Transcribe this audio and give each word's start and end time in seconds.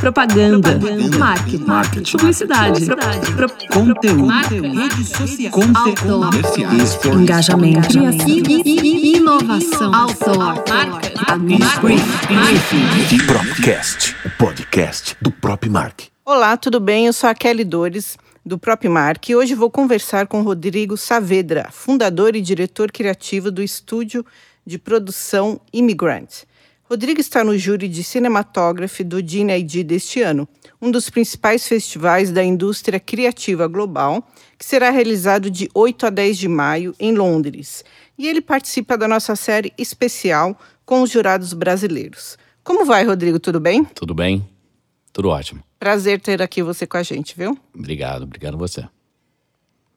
Propaganda. 0.00 0.78
Propaganda. 0.78 1.18
Marketing. 1.18 1.64
Marketing. 1.64 2.12
Publicidade. 2.16 2.86
Pro... 2.86 3.48
Conteúdo. 3.72 4.26
Marca. 4.26 4.54
Rede 4.54 5.04
social. 5.04 5.52
Conteúdo. 5.52 6.30
Engajamento. 7.20 7.98
Inovação. 8.58 9.94
Outdoor. 9.94 10.62
Propcast. 13.26 14.16
O 14.24 14.30
podcast 14.38 15.16
do 15.20 15.30
Propmark. 15.30 16.08
Olá, 16.24 16.56
tudo 16.56 16.80
bem? 16.80 17.06
Eu 17.06 17.12
sou 17.12 17.30
a 17.30 17.34
Kelly 17.34 17.64
Dores 17.64 18.16
do 18.44 18.58
Propmark 18.58 19.28
e 19.28 19.36
hoje 19.36 19.54
vou 19.54 19.70
conversar 19.70 20.26
com 20.26 20.42
Rodrigo 20.42 20.96
Saavedra, 20.96 21.68
fundador 21.70 22.34
e 22.34 22.40
diretor 22.40 22.90
criativo 22.90 23.52
do 23.52 23.62
estúdio 23.62 24.26
de 24.66 24.78
produção 24.78 25.60
Immigrant. 25.72 26.44
Rodrigo 26.92 27.22
está 27.22 27.42
no 27.42 27.56
júri 27.56 27.88
de 27.88 28.04
cinematógrafo 28.04 29.02
do 29.02 29.22
DIN-ID 29.22 29.82
deste 29.82 30.20
ano, 30.20 30.46
um 30.78 30.90
dos 30.90 31.08
principais 31.08 31.66
festivais 31.66 32.30
da 32.30 32.44
indústria 32.44 33.00
criativa 33.00 33.66
global, 33.66 34.22
que 34.58 34.64
será 34.66 34.90
realizado 34.90 35.50
de 35.50 35.70
8 35.72 36.04
a 36.04 36.10
10 36.10 36.36
de 36.36 36.48
maio 36.48 36.94
em 37.00 37.14
Londres. 37.14 37.82
E 38.18 38.28
ele 38.28 38.42
participa 38.42 38.98
da 38.98 39.08
nossa 39.08 39.34
série 39.34 39.72
especial 39.78 40.54
com 40.84 41.00
os 41.00 41.10
jurados 41.10 41.54
brasileiros. 41.54 42.36
Como 42.62 42.84
vai, 42.84 43.06
Rodrigo? 43.06 43.40
Tudo 43.40 43.58
bem? 43.58 43.86
Tudo 43.86 44.14
bem. 44.14 44.46
Tudo 45.14 45.30
ótimo. 45.30 45.62
Prazer 45.80 46.20
ter 46.20 46.42
aqui 46.42 46.62
você 46.62 46.86
com 46.86 46.98
a 46.98 47.02
gente, 47.02 47.34
viu? 47.34 47.56
Obrigado, 47.74 48.24
obrigado 48.24 48.56
a 48.56 48.58
você. 48.58 48.86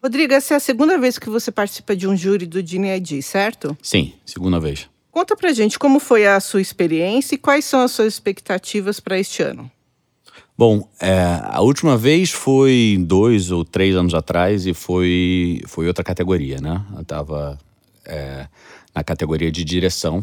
Rodrigo, 0.02 0.34
essa 0.34 0.54
é 0.54 0.58
a 0.58 0.62
segunda 0.62 0.98
vez 0.98 1.20
que 1.20 1.30
você 1.30 1.52
participa 1.52 1.94
de 1.94 2.08
um 2.08 2.16
júri 2.16 2.46
do 2.46 2.64
DIN-ID, 2.64 3.22
certo? 3.22 3.78
Sim, 3.82 4.14
segunda 4.26 4.62
vez. 4.62 4.88
Conta 5.16 5.34
pra 5.34 5.54
gente 5.54 5.80
como 5.80 5.98
foi 5.98 6.28
a 6.28 6.42
sua 6.42 6.60
experiência 6.60 7.36
e 7.36 7.38
quais 7.38 7.64
são 7.64 7.80
as 7.80 7.92
suas 7.92 8.16
expectativas 8.16 9.00
para 9.00 9.18
este 9.18 9.42
ano. 9.42 9.72
Bom, 10.58 10.90
é, 11.00 11.40
a 11.42 11.62
última 11.62 11.96
vez 11.96 12.32
foi 12.32 12.98
dois 13.00 13.50
ou 13.50 13.64
três 13.64 13.96
anos 13.96 14.14
atrás 14.14 14.66
e 14.66 14.74
foi, 14.74 15.62
foi 15.68 15.88
outra 15.88 16.04
categoria, 16.04 16.60
né? 16.60 16.84
Eu 16.94 17.02
estava 17.02 17.58
é, 18.04 18.48
na 18.94 19.06
categoria 19.06 19.50
de 19.50 19.64
direção. 19.64 20.20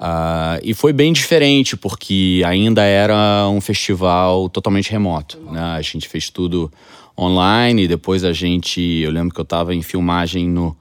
Uh, 0.00 0.56
e 0.62 0.72
foi 0.72 0.94
bem 0.94 1.12
diferente, 1.12 1.76
porque 1.76 2.42
ainda 2.46 2.82
era 2.84 3.46
um 3.50 3.60
festival 3.60 4.48
totalmente 4.48 4.90
remoto. 4.90 5.38
Né? 5.38 5.60
A 5.60 5.82
gente 5.82 6.08
fez 6.08 6.30
tudo 6.30 6.72
online, 7.16 7.86
depois 7.86 8.24
a 8.24 8.32
gente. 8.32 8.80
Eu 8.80 9.10
lembro 9.10 9.34
que 9.34 9.40
eu 9.40 9.44
estava 9.44 9.74
em 9.74 9.82
filmagem 9.82 10.48
no, 10.48 10.74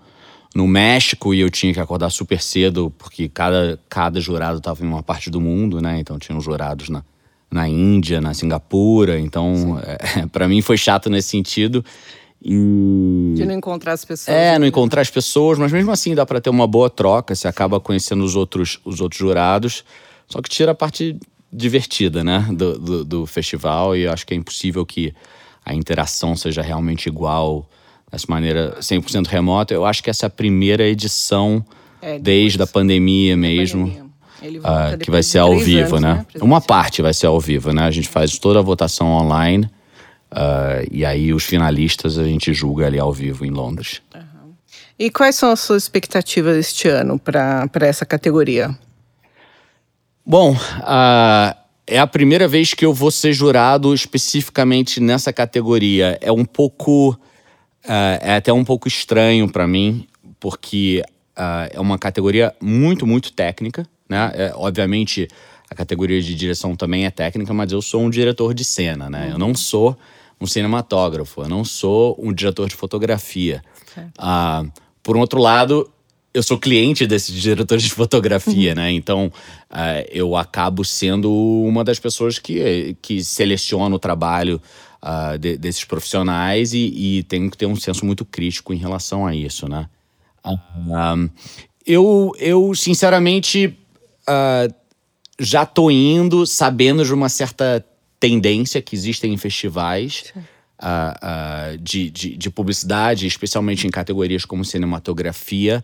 no 0.53 0.67
México 0.67 1.33
e 1.33 1.39
eu 1.39 1.49
tinha 1.49 1.73
que 1.73 1.79
acordar 1.79 2.09
super 2.09 2.41
cedo, 2.41 2.93
porque 2.97 3.29
cada, 3.29 3.79
cada 3.87 4.19
jurado 4.19 4.57
estava 4.57 4.83
em 4.83 4.87
uma 4.87 5.01
parte 5.01 5.29
do 5.29 5.39
mundo, 5.39 5.81
né? 5.81 5.99
Então 5.99 6.19
tinham 6.19 6.39
jurados 6.41 6.89
na, 6.89 7.03
na 7.49 7.67
Índia, 7.67 8.19
na 8.19 8.33
Singapura. 8.33 9.19
Então, 9.19 9.79
é, 9.83 10.25
para 10.27 10.47
mim 10.47 10.61
foi 10.61 10.77
chato 10.77 11.09
nesse 11.09 11.29
sentido. 11.29 11.83
E... 12.43 13.33
De 13.35 13.45
não 13.45 13.53
encontrar 13.53 13.93
as 13.93 14.03
pessoas. 14.03 14.35
É, 14.35 14.57
não 14.57 14.67
encontrar 14.67 15.01
as 15.01 15.09
pessoas, 15.09 15.57
mas 15.57 15.71
mesmo 15.71 15.91
assim 15.91 16.15
dá 16.15 16.25
para 16.25 16.41
ter 16.41 16.49
uma 16.49 16.67
boa 16.67 16.89
troca, 16.89 17.35
você 17.35 17.47
acaba 17.47 17.79
conhecendo 17.79 18.23
os 18.23 18.35
outros, 18.35 18.79
os 18.83 18.99
outros 18.99 19.19
jurados. 19.19 19.85
Só 20.27 20.41
que 20.41 20.49
tira 20.49 20.71
a 20.71 20.75
parte 20.75 21.17
divertida, 21.53 22.23
né, 22.23 22.47
do, 22.51 22.79
do, 22.79 23.05
do 23.05 23.25
festival, 23.25 23.95
e 23.95 24.03
eu 24.03 24.13
acho 24.13 24.25
que 24.25 24.33
é 24.33 24.37
impossível 24.37 24.85
que 24.85 25.13
a 25.65 25.75
interação 25.75 26.35
seja 26.35 26.61
realmente 26.61 27.07
igual 27.07 27.69
dessa 28.11 28.25
maneira 28.27 28.77
100% 28.79 29.27
remota. 29.27 29.73
Eu 29.73 29.85
acho 29.85 30.03
que 30.03 30.09
essa 30.09 30.25
é 30.25 30.27
a 30.27 30.29
primeira 30.29 30.83
edição 30.83 31.65
é, 32.01 32.19
desde 32.19 32.61
a 32.61 32.67
pandemia 32.67 33.37
mesmo. 33.37 34.11
Uh, 34.41 34.97
que 34.97 35.11
vai 35.11 35.21
ser 35.21 35.37
ao 35.37 35.55
vivo, 35.55 35.97
anos, 35.97 36.01
né? 36.01 36.25
né? 36.33 36.41
Uma 36.41 36.59
parte 36.59 37.03
vai 37.03 37.13
ser 37.13 37.27
ao 37.27 37.39
vivo, 37.39 37.71
né? 37.71 37.83
A 37.83 37.91
gente 37.91 38.09
faz 38.09 38.39
toda 38.39 38.57
a 38.57 38.61
votação 38.63 39.07
online 39.11 39.69
uh, 40.31 40.87
e 40.91 41.05
aí 41.05 41.31
os 41.31 41.43
finalistas 41.43 42.17
a 42.17 42.23
gente 42.23 42.51
julga 42.51 42.87
ali 42.87 42.97
ao 42.97 43.13
vivo 43.13 43.45
em 43.45 43.51
Londres. 43.51 44.01
Uhum. 44.15 44.53
E 44.97 45.11
quais 45.11 45.35
são 45.35 45.51
as 45.51 45.59
suas 45.59 45.83
expectativas 45.83 46.57
este 46.57 46.87
ano 46.87 47.19
para 47.19 47.69
essa 47.81 48.03
categoria? 48.03 48.75
Bom, 50.25 50.53
uh, 50.53 51.55
é 51.85 51.99
a 51.99 52.07
primeira 52.07 52.47
vez 52.47 52.73
que 52.73 52.83
eu 52.83 52.95
vou 52.95 53.11
ser 53.11 53.33
jurado 53.33 53.93
especificamente 53.93 54.99
nessa 54.99 55.31
categoria. 55.31 56.17
É 56.19 56.31
um 56.31 56.45
pouco 56.45 57.15
Uh, 57.85 58.19
é 58.21 58.35
até 58.35 58.53
um 58.53 58.63
pouco 58.63 58.87
estranho 58.87 59.49
para 59.49 59.67
mim, 59.67 60.07
porque 60.39 61.03
uh, 61.37 61.69
é 61.71 61.79
uma 61.79 61.97
categoria 61.97 62.53
muito, 62.61 63.05
muito 63.07 63.33
técnica. 63.33 63.87
Né? 64.07 64.31
É, 64.35 64.53
obviamente, 64.55 65.27
a 65.69 65.75
categoria 65.75 66.21
de 66.21 66.35
direção 66.35 66.75
também 66.75 67.05
é 67.05 67.11
técnica, 67.11 67.53
mas 67.53 67.71
eu 67.71 67.81
sou 67.81 68.01
um 68.01 68.09
diretor 68.09 68.53
de 68.53 68.63
cena. 68.63 69.09
Né? 69.09 69.27
Uhum. 69.27 69.31
Eu 69.31 69.37
não 69.37 69.55
sou 69.55 69.97
um 70.39 70.45
cinematógrafo, 70.45 71.41
eu 71.43 71.49
não 71.49 71.63
sou 71.63 72.17
um 72.19 72.33
diretor 72.33 72.67
de 72.67 72.75
fotografia. 72.75 73.63
Uh, 73.97 74.71
por 75.03 75.15
outro 75.15 75.39
lado, 75.39 75.89
eu 76.33 76.41
sou 76.41 76.57
cliente 76.57 77.05
desses 77.05 77.33
diretores 77.39 77.83
de 77.83 77.91
fotografia, 77.91 78.71
uhum. 78.71 78.75
né? 78.75 78.91
Então, 78.91 79.31
uh, 79.69 80.05
eu 80.09 80.35
acabo 80.35 80.83
sendo 80.83 81.31
uma 81.31 81.83
das 81.83 81.99
pessoas 81.99 82.39
que, 82.39 82.95
que 83.01 83.23
seleciona 83.23 83.95
o 83.95 83.99
trabalho 83.99 84.61
uh, 85.03 85.37
de, 85.37 85.57
desses 85.57 85.83
profissionais 85.83 86.73
e, 86.73 87.17
e 87.17 87.23
tenho 87.23 87.49
que 87.49 87.57
ter 87.57 87.65
um 87.65 87.75
senso 87.75 88.05
muito 88.05 88.23
crítico 88.25 88.73
em 88.73 88.77
relação 88.77 89.25
a 89.25 89.35
isso, 89.35 89.67
né? 89.67 89.87
Uh, 90.45 91.29
eu, 91.85 92.31
eu, 92.37 92.73
sinceramente, 92.75 93.77
uh, 94.27 94.73
já 95.39 95.65
tô 95.65 95.89
indo 95.89 96.45
sabendo 96.45 97.03
de 97.03 97.13
uma 97.13 97.29
certa 97.29 97.85
tendência 98.19 98.81
que 98.81 98.95
existem 98.95 99.33
em 99.33 99.37
festivais 99.37 100.31
uh, 100.79 101.77
de, 101.79 102.09
de, 102.09 102.37
de, 102.37 102.49
publicidade, 102.49 103.25
especialmente 103.25 103.87
em 103.87 103.89
categorias 103.89 104.45
como 104.45 104.63
cinematografia, 104.63 105.83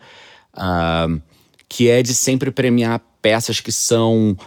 que 1.68 1.90
é 1.90 2.02
de 2.02 2.14
sempre 2.14 2.52
premiar 2.52 3.02
peças 3.22 3.60
que 3.60 3.72
são 3.72 4.38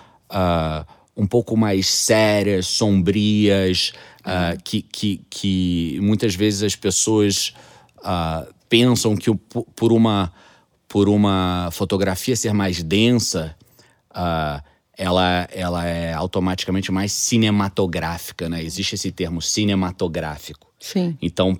um 1.16 1.26
pouco 1.26 1.56
mais 1.56 1.88
sérias, 1.88 2.66
sombrias, 2.66 3.92
uh, 4.20 4.60
que, 4.62 4.82
que, 4.82 5.22
que 5.28 5.98
muitas 6.02 6.34
vezes 6.34 6.62
as 6.62 6.76
pessoas 6.76 7.54
uh, 7.98 8.52
pensam 8.68 9.16
que 9.16 9.32
por 9.74 9.92
uma, 9.92 10.32
por 10.88 11.08
uma 11.08 11.68
fotografia 11.72 12.36
ser 12.36 12.52
mais 12.52 12.82
densa, 12.82 13.56
uh, 14.10 14.62
ela, 14.96 15.48
ela 15.52 15.86
é 15.86 16.12
automaticamente 16.12 16.92
mais 16.92 17.12
cinematográfica, 17.12 18.48
né? 18.48 18.62
Existe 18.62 18.94
esse 18.94 19.10
termo 19.10 19.40
cinematográfico. 19.40 20.70
Sim. 20.78 21.16
Então, 21.22 21.58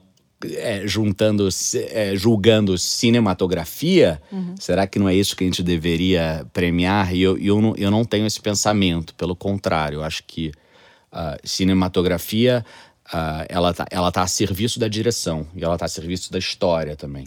é, 0.56 0.87
juntando, 0.87 1.49
é, 1.91 2.16
julgando 2.16 2.76
cinematografia, 2.78 4.20
uhum. 4.32 4.54
será 4.59 4.87
que 4.87 4.99
não 4.99 5.09
é 5.09 5.15
isso 5.15 5.37
que 5.37 5.44
a 5.44 5.47
gente 5.47 5.62
deveria 5.62 6.47
premiar? 6.53 7.15
E 7.15 7.22
eu, 7.22 7.38
eu, 7.38 7.60
não, 7.60 7.75
eu 7.76 7.91
não 7.91 8.04
tenho 8.04 8.26
esse 8.26 8.41
pensamento, 8.41 9.15
pelo 9.15 9.37
contrário, 9.37 9.97
eu 9.97 10.03
acho 10.03 10.25
que 10.25 10.53
uh, 11.12 11.38
cinematografia 11.44 12.65
uh, 13.12 13.44
ela 13.48 13.71
está 13.71 13.87
ela 13.91 14.10
tá 14.10 14.22
a 14.22 14.26
serviço 14.26 14.78
da 14.78 14.88
direção 14.88 15.47
e 15.54 15.62
ela 15.62 15.75
está 15.75 15.87
a 15.87 15.88
serviço 15.88 16.32
da 16.32 16.38
história 16.38 16.97
também. 16.97 17.26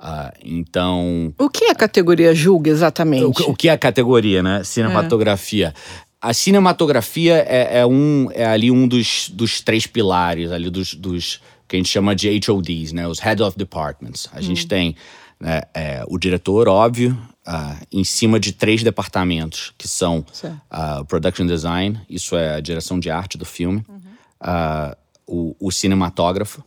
Uh, 0.00 0.30
então. 0.44 1.34
O 1.38 1.50
que 1.50 1.64
a 1.66 1.74
categoria 1.74 2.34
julga 2.34 2.70
exatamente? 2.70 3.42
O, 3.42 3.50
o 3.50 3.54
que 3.56 3.68
é 3.68 3.72
a 3.72 3.78
categoria, 3.78 4.42
né? 4.42 4.62
Cinematografia. 4.62 5.74
É. 6.04 6.08
A 6.20 6.32
cinematografia 6.32 7.36
é, 7.48 7.80
é, 7.80 7.86
um, 7.86 8.28
é 8.32 8.44
ali 8.44 8.70
um 8.70 8.88
dos, 8.88 9.28
dos 9.28 9.60
três 9.60 9.86
pilares, 9.86 10.50
ali 10.50 10.68
dos, 10.68 10.94
dos 10.94 11.40
que 11.66 11.76
a 11.76 11.78
gente 11.78 11.88
chama 11.88 12.14
de 12.14 12.28
HODs, 12.28 12.92
né? 12.92 13.06
Os 13.06 13.20
Head 13.20 13.42
of 13.42 13.56
Departments. 13.56 14.28
A 14.32 14.38
hum. 14.38 14.42
gente 14.42 14.66
tem 14.66 14.96
né, 15.38 15.62
é, 15.74 16.02
o 16.08 16.18
diretor, 16.18 16.68
óbvio, 16.68 17.16
uh, 17.48 17.86
em 17.90 18.04
cima 18.04 18.38
de 18.38 18.52
três 18.52 18.82
departamentos, 18.82 19.72
que 19.78 19.88
são 19.88 20.24
uh, 20.44 21.04
Production 21.06 21.46
Design, 21.46 22.00
isso 22.08 22.36
é 22.36 22.56
a 22.56 22.60
direção 22.60 23.00
de 23.00 23.10
arte 23.10 23.38
do 23.38 23.46
filme, 23.46 23.82
uhum. 23.88 24.00
uh, 24.42 24.96
o, 25.26 25.56
o, 25.58 25.72
cinematógrafo 25.72 26.62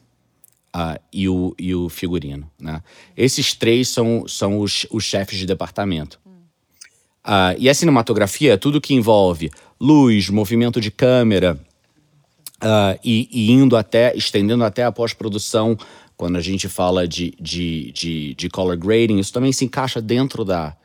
e, 1.11 1.29
o, 1.29 1.55
e 1.59 1.75
o 1.75 1.89
figurino. 1.89 2.49
Né? 2.59 2.81
Esses 3.15 3.53
três 3.53 3.89
são, 3.89 4.27
são 4.27 4.59
os, 4.59 4.87
os 4.89 5.03
chefes 5.03 5.37
de 5.37 5.45
departamento. 5.45 6.19
Uhum. 6.25 6.33
e 7.57 7.69
a 7.69 7.73
cinematografia 7.73 8.53
é 8.53 8.57
tudo 8.57 8.81
que 8.81 8.93
envolve 8.93 9.51
luz, 9.79 10.29
movimento 10.29 10.79
de 10.79 10.89
câmera, 10.89 11.59
e, 13.03 13.27
e 13.31 13.51
indo 13.51 13.75
até, 13.75 14.15
estendendo 14.15 14.63
até 14.63 14.83
a 14.83 14.91
pós-produção 14.91 15.75
quando 16.21 16.35
a 16.35 16.39
gente 16.41 16.69
fala 16.69 17.07
de, 17.07 17.33
de, 17.41 17.91
de, 17.93 18.35
de 18.35 18.47
color 18.47 18.77
grading, 18.77 19.17
isso 19.17 19.33
também 19.33 19.51
se 19.51 19.65
encaixa 19.65 19.99
dentro 19.99 20.45
da, 20.45 20.77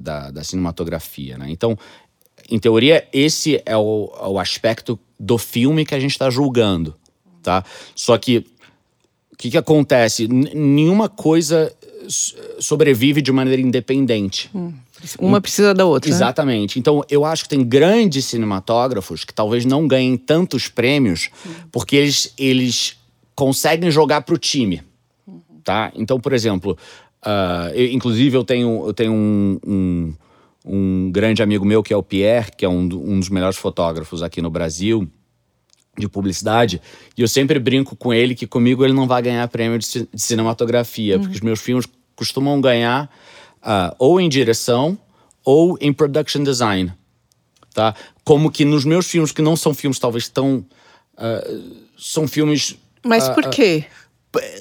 da, 0.00 0.30
da, 0.30 0.42
cinematografia, 0.42 1.36
né? 1.36 1.50
Então, 1.50 1.76
em 2.50 2.58
teoria, 2.58 3.06
esse 3.12 3.60
é 3.66 3.76
o, 3.76 4.10
o 4.26 4.38
aspecto 4.38 4.98
do 5.20 5.36
filme 5.36 5.84
que 5.84 5.94
a 5.94 6.00
gente 6.00 6.12
está 6.12 6.30
julgando, 6.30 6.96
tá? 7.42 7.62
Só 7.94 8.16
que 8.16 8.38
o 9.30 9.36
que, 9.36 9.50
que 9.50 9.58
acontece? 9.58 10.24
N 10.24 10.50
nenhuma 10.54 11.10
coisa 11.10 11.70
s- 12.06 12.34
sobrevive 12.58 13.20
de 13.20 13.30
maneira 13.30 13.60
independente. 13.60 14.50
Uma 15.18 15.42
precisa 15.42 15.74
da 15.74 15.84
outra. 15.84 16.08
né? 16.08 16.16
Exatamente. 16.16 16.78
Então, 16.78 17.04
eu 17.10 17.26
acho 17.26 17.42
que 17.42 17.50
tem 17.50 17.62
grandes 17.62 18.24
cinematógrafos 18.24 19.26
que 19.26 19.34
talvez 19.34 19.66
não 19.66 19.86
ganhem 19.86 20.16
tantos 20.16 20.68
prêmios 20.68 21.28
porque 21.70 21.96
eles, 21.96 22.32
eles 22.38 22.97
conseguem 23.38 23.88
jogar 23.88 24.22
para 24.22 24.34
o 24.34 24.38
time. 24.38 24.82
Tá? 25.62 25.92
Então, 25.94 26.18
por 26.18 26.32
exemplo, 26.32 26.76
ah, 27.22 27.70
eu- 27.72 27.92
inclusive 27.92 28.36
eu 28.36 28.42
tenho, 28.42 28.84
eu 28.84 28.92
tenho 28.92 29.12
um, 29.12 29.60
um, 29.64 30.14
um 30.66 31.10
grande 31.12 31.40
amigo 31.40 31.64
meu 31.64 31.80
que 31.80 31.92
é 31.92 31.96
o 31.96 32.02
Pierre, 32.02 32.50
que 32.56 32.64
é 32.64 32.68
um, 32.68 32.80
um 32.80 33.20
dos 33.20 33.28
melhores 33.28 33.56
fotógrafos 33.56 34.24
aqui 34.24 34.42
no 34.42 34.50
Brasil 34.50 35.08
de 35.96 36.08
publicidade, 36.08 36.80
e 37.16 37.22
eu 37.22 37.28
sempre 37.28 37.60
brinco 37.60 37.94
com 37.94 38.12
ele 38.12 38.34
que 38.34 38.46
comigo 38.46 38.84
ele 38.84 38.92
não 38.92 39.06
vai 39.06 39.22
ganhar 39.22 39.46
prêmio 39.48 39.78
de, 39.78 39.86
ci- 39.86 40.08
de 40.12 40.20
cinematografia, 40.22 41.18
porque 41.20 41.34
os 41.36 41.40
meus 41.40 41.60
filmes 41.60 41.86
costumam 42.16 42.60
ganhar 42.60 43.08
ah, 43.62 43.94
ou 44.00 44.20
em 44.20 44.28
direção 44.28 44.98
ou 45.44 45.76
em 45.80 45.92
production 45.92 46.42
design, 46.42 46.92
tá? 47.72 47.94
Como 48.24 48.50
que 48.50 48.64
nos 48.64 48.84
meus 48.84 49.06
filmes 49.08 49.30
que 49.32 49.42
não 49.42 49.54
são 49.56 49.72
filmes 49.74 49.98
talvez 50.00 50.28
tão 50.28 50.64
ah, 51.16 51.44
são 51.96 52.26
filmes 52.28 52.76
Mas 53.04 53.28
por 53.28 53.48
quê? 53.50 53.84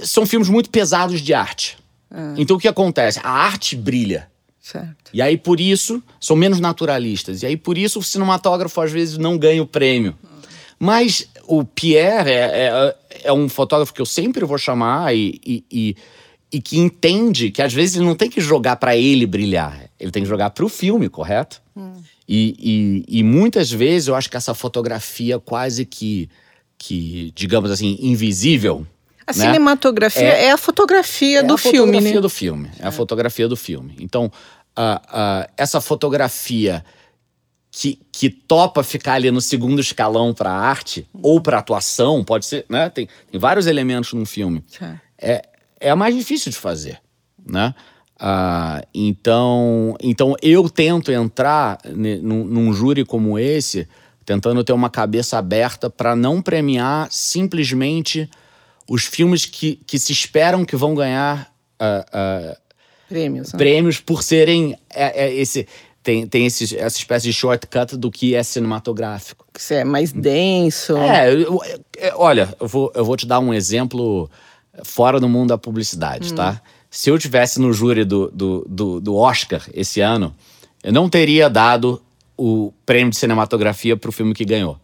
são 0.04 0.26
filmes 0.26 0.50
muito 0.50 0.70
pesados 0.70 1.22
de 1.22 1.34
arte. 1.34 1.78
Ah. 2.10 2.34
Então 2.38 2.58
o 2.58 2.60
que 2.60 2.68
acontece? 2.68 3.20
A 3.24 3.30
arte 3.30 3.76
brilha. 3.76 4.30
Certo. 4.62 5.12
E 5.14 5.22
aí, 5.22 5.38
por 5.38 5.62
isso, 5.62 6.04
são 6.20 6.36
menos 6.36 6.60
naturalistas. 6.60 7.42
E 7.42 7.46
aí, 7.46 7.56
por 7.56 7.78
isso, 7.78 8.00
o 8.00 8.04
cinematógrafo 8.04 8.82
às 8.82 8.92
vezes 8.92 9.18
não 9.18 9.38
ganha 9.38 9.64
o 9.64 9.68
prêmio. 9.68 10.14
Mas 10.78 11.28
o 11.48 11.64
Pierre 11.64 12.32
é, 12.32 12.68
é, 12.68 12.96
é 13.24 13.34
um 13.34 13.48
fotógrafo 13.48 13.94
que 13.94 14.02
eu 14.02 14.06
sempre 14.06 14.44
vou 14.46 14.58
chamar 14.58 15.16
e, 15.16 15.40
e, 15.46 15.64
e, 15.72 15.96
e 16.52 16.62
que 16.62 16.78
entende 16.78 17.50
que 17.50 17.62
às 17.62 17.74
vezes 17.74 17.96
ele 17.96 18.06
não 18.06 18.16
tem 18.16 18.30
que 18.30 18.42
jogar 18.42 18.76
para 18.76 18.96
ele 18.96 19.26
brilhar, 19.26 19.90
ele 19.98 20.12
tem 20.12 20.24
que 20.24 20.30
jogar 20.30 20.50
para 20.50 20.66
o 20.66 20.70
filme, 20.70 21.08
correto? 21.08 21.62
E, 22.28 23.04
e, 23.08 23.20
e 23.20 23.24
muitas 23.24 23.72
vezes 23.72 24.10
eu 24.10 24.16
acho 24.16 24.30
que 24.30 24.36
essa 24.36 24.54
fotografia 24.54 25.40
quase 25.40 25.86
que, 25.86 26.30
que 26.78 27.32
digamos 27.36 27.72
assim, 27.72 27.98
invisível. 28.00 28.86
A 29.26 29.34
né? 29.34 29.46
cinematografia 29.46 30.24
é, 30.24 30.52
a 30.52 30.58
fotografia 30.58 31.44
do 31.44 31.54
é 31.54 31.56
a 31.56 31.58
filme, 31.58 31.78
fotografia 31.78 32.16
né? 32.16 32.22
do 32.22 32.30
filme. 32.30 32.72
É 32.80 32.88
a 32.88 32.92
fotografia 32.92 33.48
do 33.48 33.58
filme. 33.58 33.96
Então, 34.00 34.32
essa 35.58 35.82
fotografia 35.82 36.84
que, 37.72 38.00
que 38.12 38.30
topa 38.30 38.84
ficar 38.84 39.14
ali 39.14 39.30
no 39.30 39.42
segundo 39.42 39.80
escalão 39.80 40.34
para 40.34 40.52
arte 40.52 41.08
ou 41.22 41.42
para 41.42 41.60
atuação, 41.60 42.24
pode 42.24 42.46
ser, 42.46 42.66
né? 42.70 42.90
Tem, 42.90 43.08
tem 43.30 43.40
vários 43.40 43.68
elementos 43.68 44.14
num 44.14 44.26
filme. 44.26 44.64
Certo. 44.68 45.00
É, 45.18 45.44
é 45.80 45.90
a 45.90 45.96
mais 45.96 46.16
difícil 46.16 46.52
de 46.52 46.58
fazer, 46.58 47.00
né? 47.46 47.76
Ah, 48.20 48.82
então, 48.94 49.96
então 50.02 50.36
eu 50.42 50.68
tento 50.70 51.12
entrar 51.12 51.78
num, 51.86 52.46
num 52.46 52.74
júri 52.74 53.06
como 53.06 53.38
esse, 53.38 53.88
tentando 54.28 54.62
ter 54.62 54.74
uma 54.74 54.90
cabeça 54.90 55.38
aberta 55.38 55.90
para 55.90 56.14
não 56.14 56.42
premiar 56.42 57.08
simplesmente 57.10 58.30
os 58.86 59.06
filmes 59.06 59.46
que, 59.46 59.80
que 59.88 59.98
se 59.98 60.12
esperam 60.12 60.66
que 60.66 60.76
vão 60.76 60.94
ganhar 60.94 61.50
ah, 61.80 62.06
ah, 62.12 62.58
Prêmios. 63.08 63.54
né? 63.54 63.58
prêmios 63.58 64.02
por 64.02 64.22
serem 64.22 64.78
é, 64.94 65.28
é, 65.28 65.34
esse 65.34 65.66
tem, 66.04 66.28
tem 66.28 66.46
esse, 66.46 66.78
essa 66.78 66.98
espécie 66.98 67.26
de 67.28 67.32
shortcut 67.34 67.96
do 67.96 68.12
que 68.12 68.36
é 68.36 68.44
cinematográfico. 68.44 69.46
Que 69.54 69.74
é 69.74 69.84
mais 69.86 70.12
denso. 70.12 70.98
É, 70.98 71.34
eu- 71.34 71.62
é, 71.98 72.14
olha, 72.16 72.54
eu 72.60 72.68
vou, 72.68 72.92
eu 72.96 73.06
vou 73.06 73.16
te 73.16 73.26
dar 73.26 73.40
um 73.40 73.54
exemplo 73.54 74.30
fora 74.84 75.22
do 75.22 75.30
mundo 75.30 75.50
da 75.50 75.58
publicidade, 75.58 76.34
tá? 76.34 76.62
Se 76.90 77.10
eu 77.10 77.18
tivesse 77.18 77.60
no 77.62 77.72
júri 77.72 78.04
do, 78.04 78.30
do, 78.32 78.66
do, 78.70 79.00
do 79.02 79.16
Oscar 79.16 79.62
esse 79.74 80.02
ano, 80.02 80.36
eu 80.84 80.92
não 80.94 81.10
teria 81.10 81.50
dado 81.50 82.02
o 82.38 82.72
prêmio 82.86 83.10
de 83.12 83.18
cinematografia 83.18 83.98
pro 83.98 84.12
filme 84.12 84.34
que 84.34 84.46
ganhou. 84.46 84.80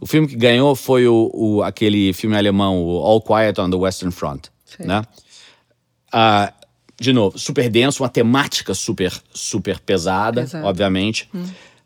O 0.00 0.06
filme 0.06 0.28
que 0.28 0.36
ganhou 0.36 0.76
foi 0.76 1.08
o, 1.08 1.30
o- 1.34 1.62
aquele 1.62 2.12
filme 2.12 2.36
alemão, 2.36 2.80
o 2.84 2.98
All 2.98 3.20
Quiet 3.20 3.60
on 3.60 3.68
the 3.70 3.76
Western 3.76 4.12
Front, 4.12 4.46
né? 4.78 5.02
Ah, 6.12 6.52
de 7.00 7.12
novo, 7.12 7.38
super 7.38 7.68
denso, 7.68 8.02
uma 8.02 8.08
temática 8.08 8.74
super, 8.74 9.12
super 9.32 9.78
pesada, 9.80 10.42
Pesada. 10.42 10.66
obviamente. 10.66 11.28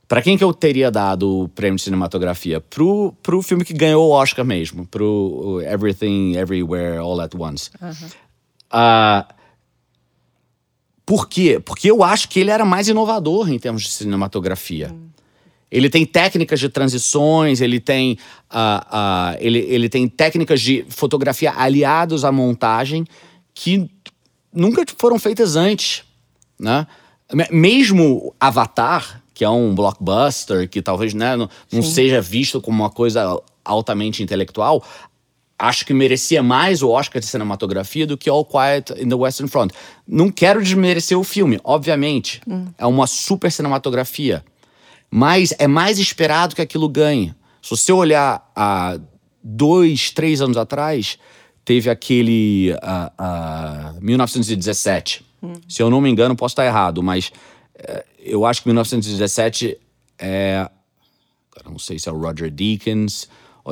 Pra 0.09 0.21
quem 0.21 0.37
que 0.37 0.45
eu 0.45 0.53
teria 0.53 0.91
dado 0.91 1.45
o 1.45 1.49
prêmio 1.49 1.77
de 1.77 1.83
cinematografia? 1.83 2.61
Pro, 2.61 3.15
pro 3.23 3.41
filme 3.43 3.65
que 3.65 3.73
ganhou 3.73 4.09
o 4.09 4.13
Oscar 4.13 4.45
mesmo, 4.45 4.87
pro 4.87 5.61
Everything, 5.65 6.37
Everywhere, 6.37 6.99
All 6.99 7.19
at 7.21 7.35
Once. 7.35 7.71
Ah, 8.71 9.27
por 11.13 11.29
quê? 11.29 11.61
Porque 11.63 11.91
eu 11.91 12.03
acho 12.03 12.27
que 12.31 12.41
ele 12.41 12.51
era 12.51 12.65
mais 12.65 12.89
inovador 12.89 13.51
em 13.53 13.59
termos 13.59 13.83
de 13.83 13.91
cinematografia. 13.91 14.95
Ele 15.71 15.91
tem 15.91 16.07
técnicas 16.07 16.59
de 16.59 16.71
transições, 16.71 17.61
ele 17.61 17.79
tem, 17.79 18.17
ah, 18.49 18.87
ah, 18.91 19.37
ele, 19.39 19.59
ele 19.59 19.91
tem 19.91 20.09
técnicas 20.09 20.59
de 20.63 20.87
fotografia 20.89 21.53
aliados 21.55 22.25
à 22.25 22.33
montagem 22.33 23.05
que 23.53 23.91
nunca 24.55 24.83
foram 24.97 25.19
feitas 25.19 25.55
antes, 25.55 26.03
né? 26.59 26.87
Me- 27.31 27.49
Mesmo 27.51 28.35
Avatar, 28.41 29.23
que 29.35 29.45
é 29.45 29.51
um 29.51 29.75
blockbuster, 29.75 30.67
que 30.67 30.81
talvez 30.81 31.13
né, 31.13 31.37
não, 31.37 31.51
não 31.71 31.83
seja 31.83 32.23
visto 32.23 32.59
como 32.59 32.83
uma 32.83 32.91
coisa 32.91 33.39
altamente 33.63 34.23
intelectual, 34.23 34.83
acho 35.63 35.87
que 35.87 35.95
merecia 35.95 36.43
mais 36.43 36.83
o 36.83 36.91
Oscar 36.91 37.21
de 37.21 37.27
cinematografia 37.27 38.05
do 38.05 38.19
que 38.19 38.29
All 38.29 38.45
Quiet 38.45 39.01
in 39.01 39.09
the 39.09 39.15
Western 39.15 39.49
Front. 39.49 39.71
Não 40.05 40.29
quero 40.29 40.61
desmerecer 40.61 41.17
o 41.17 41.23
filme, 41.23 41.61
obviamente. 41.63 42.41
É 42.77 42.85
uma 42.85 43.07
super 43.07 43.51
cinematografia. 43.51 44.45
Mas 45.09 45.55
é 45.61 45.69
mais 45.69 46.01
esperado 46.01 46.57
que 46.57 46.63
aquilo 46.63 46.89
ganhe. 46.89 47.33
Se 47.63 47.71
você 47.71 47.93
olhar 47.93 48.51
há 48.57 48.99
dois, 49.41 50.11
três 50.11 50.41
anos 50.41 50.57
atrás, 50.57 51.17
teve 51.65 51.89
aquele 51.89 52.77
ah, 52.83 53.13
ah, 53.17 53.95
1917. 54.01 55.25
Se 55.69 55.81
eu 55.81 55.89
não 55.89 56.01
me 56.01 56.11
engano, 56.11 56.35
posso 56.35 56.55
estar 56.55 56.67
errado, 56.67 57.03
mas 57.05 57.31
eh, 57.77 58.05
eu 58.19 58.45
acho 58.45 58.63
que 58.63 58.69
1917 58.69 59.79
é. 60.19 60.69
não 61.65 61.79
sei 61.79 62.01
se 62.01 62.09
é 62.09 62.13
o 62.13 62.19
Roger 62.19 62.51
Deakins. 62.51 63.29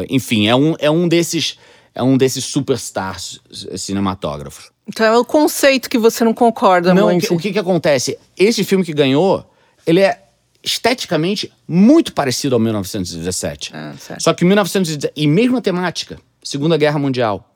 Enfim, 0.09 0.47
é 0.47 0.55
um, 0.55 0.77
é 0.79 0.89
um 0.91 1.09
desses. 1.09 1.59
É 1.95 2.03
um 2.03 2.17
desses 2.17 2.45
superstars 2.45 3.41
cinematógrafos. 3.77 4.71
Então 4.87 5.07
é 5.07 5.17
o 5.19 5.25
conceito 5.25 5.89
que 5.89 5.99
você 5.99 6.25
não 6.25 6.35
concorda 6.35 6.93
Não, 6.95 7.07
o 7.07 7.11
muito. 7.11 7.27
que, 7.39 7.49
o 7.49 7.53
que 7.53 7.59
acontece? 7.59 8.19
Esse 8.37 8.65
filme 8.65 8.85
que 8.85 8.93
ganhou, 8.93 9.49
ele 9.87 10.01
é 10.01 10.21
esteticamente 10.63 11.53
muito 11.67 12.13
parecido 12.13 12.55
ao 12.55 12.61
1917. 12.61 13.71
Ah, 13.75 13.95
certo. 13.99 14.23
Só 14.23 14.35
que 14.35 14.45
1917, 14.45 15.13
e 15.17 15.27
mesma 15.27 15.61
temática, 15.61 16.19
Segunda 16.43 16.77
Guerra 16.77 16.99
Mundial. 16.99 17.47